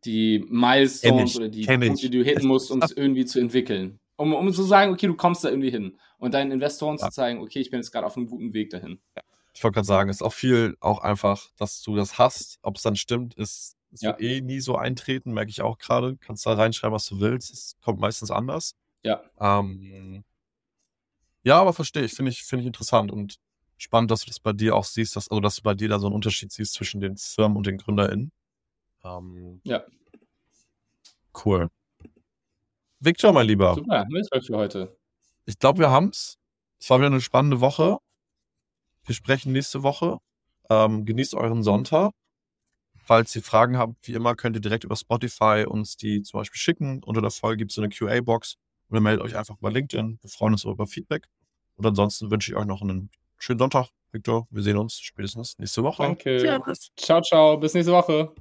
Die 0.05 0.45
Milestones 0.51 1.31
ich, 1.31 1.37
oder 1.39 1.49
die. 1.49 1.65
Punkte, 1.65 2.11
die 2.11 2.11
du 2.11 2.23
hitten 2.23 2.47
musst, 2.47 2.71
um 2.71 2.83
es 2.83 2.93
irgendwie 2.93 3.25
zu 3.25 3.41
entwickeln. 3.41 3.99
Um, 4.17 4.35
um 4.35 4.53
zu 4.53 4.65
sagen, 4.65 4.93
okay, 4.93 5.07
du 5.07 5.15
kommst 5.15 5.45
da 5.45 5.49
irgendwie 5.49 5.71
hin. 5.71 5.99
Und 6.19 6.35
deinen 6.35 6.53
Investoren 6.53 6.99
Ja. 6.99 7.07
zu 7.07 7.11
zeigen, 7.11 7.41
okay, 7.41 7.59
ich 7.61 7.71
bin 7.71 7.81
jetzt 7.81 7.91
gerade 7.91 8.07
auf 8.07 8.19
einem 8.19 8.27
guten 8.27 8.53
Weg 8.53 8.69
dahin. 8.69 9.01
Ich 9.55 9.65
wollte 9.65 9.77
gerade 9.77 9.87
sagen, 9.87 10.11
es 10.11 10.17
ist 10.17 10.23
auch 10.23 10.35
viel 10.35 10.77
auch 10.81 10.99
einfach, 10.99 11.49
dass 11.57 11.81
du 11.81 11.97
das 11.97 12.19
hast. 12.19 12.59
Ob 12.61 12.77
es 12.77 12.83
dann 12.83 12.97
stimmt, 12.97 13.33
ist, 13.37 13.79
es 13.91 14.03
Ja. 14.03 14.11
wird 14.11 14.21
eh 14.21 14.41
nie 14.43 14.61
so 14.61 14.77
eintreten, 14.77 15.33
merke 15.33 15.51
ich 15.51 15.63
auch 15.63 15.79
gerade. 15.79 16.19
Kannst 16.19 16.45
da 16.45 16.53
reinschreiben, 16.53 16.95
was 16.95 17.07
du 17.07 17.19
willst. 17.21 17.51
Es 17.51 17.77
kommt 17.83 17.99
meistens 17.99 18.31
anders. 18.31 18.75
Ja. 19.03 19.23
Ähm, 19.41 20.23
ja, 21.45 21.59
aber 21.63 21.73
verstehe 21.73 22.05
ich. 22.05 22.13
Finde 22.13 22.31
ich, 22.31 22.45
finde 22.45 22.61
ich 22.61 22.67
interessant 22.67 23.11
und 23.11 23.39
spannend, 23.77 24.11
dass 24.11 24.21
du 24.21 24.27
das 24.27 24.41
bei 24.41 24.53
dir 24.53 24.75
auch 24.77 24.85
siehst, 24.85 25.17
dass, 25.17 25.29
also 25.29 25.41
dass 25.41 25.57
du 25.57 25.63
bei 25.63 25.75
dir 25.75 25.89
da 25.89 25.99
so 25.99 26.07
einen 26.07 26.15
Unterschied 26.15 26.53
siehst 26.53 26.75
zwischen 26.75 27.01
den 27.01 27.17
Firmen 27.17 27.57
und 27.57 27.67
den 27.67 27.79
GründerInnen. 27.79 28.33
Ähm, 29.05 29.61
Ja. 29.65 29.85
Cool. 31.45 31.69
Victor, 33.01 33.33
mein 33.33 33.47
Lieber, 33.47 33.75
Super, 33.75 34.07
Milchwolf 34.09 34.47
für 34.47 34.57
heute. 34.57 34.97
ich 35.47 35.59
glaube, 35.59 35.81
wir 35.81 35.91
haben's. 35.91 36.39
Es 36.81 36.89
war 36.91 36.99
wieder 36.99 37.09
eine 37.09 37.21
spannende 37.21 37.61
Woche. 37.61 37.99
Wir 39.05 39.15
sprechen 39.15 39.53
nächste 39.53 39.83
Woche. 39.83 40.19
Ähm, 40.71 41.05
genießt 41.05 41.35
euren 41.35 41.63
Sonntag. 41.63 42.13
Falls 42.97 43.35
ihr 43.37 43.43
Fragen 43.43 43.77
habt, 43.77 43.97
wie 44.09 44.13
immer, 44.15 44.35
könnt 44.35 44.57
ihr 44.57 44.63
direkt 44.63 44.85
über 44.85 44.97
Spotify 44.97 45.67
uns 45.69 45.97
die 45.97 46.23
zum 46.23 46.41
Beispiel 46.41 46.59
schicken. 46.59 47.03
Unter 47.05 47.21
der 47.21 47.31
Folge 47.31 47.59
gibt 47.59 47.73
es 47.73 47.75
so 47.75 47.83
eine 47.83 47.91
QA-Box. 47.91 48.55
Oder 48.89 49.01
meldet 49.01 49.23
euch 49.25 49.37
einfach 49.37 49.59
über 49.59 49.71
LinkedIn. 49.71 50.19
Wir 50.23 50.31
freuen 50.31 50.55
uns 50.55 50.65
über 50.65 50.87
Feedback. 50.87 51.27
Und 51.77 51.85
ansonsten 51.85 52.31
wünsche 52.31 52.53
ich 52.53 52.57
euch 52.57 52.65
noch 52.65 52.81
einen 52.81 53.11
schönen 53.45 53.59
Sonntag, 53.59 53.89
Victor. 54.11 54.47
Wir 54.51 54.63
sehen 54.63 54.79
uns 54.79 54.99
spätestens 54.99 55.59
nächste 55.59 55.83
Woche. 55.83 56.03
Danke. 56.03 56.61
Ciao, 56.97 57.21
ciao. 57.21 57.59
Bis 57.59 57.75
nächste 57.75 57.93
Woche. 57.93 58.33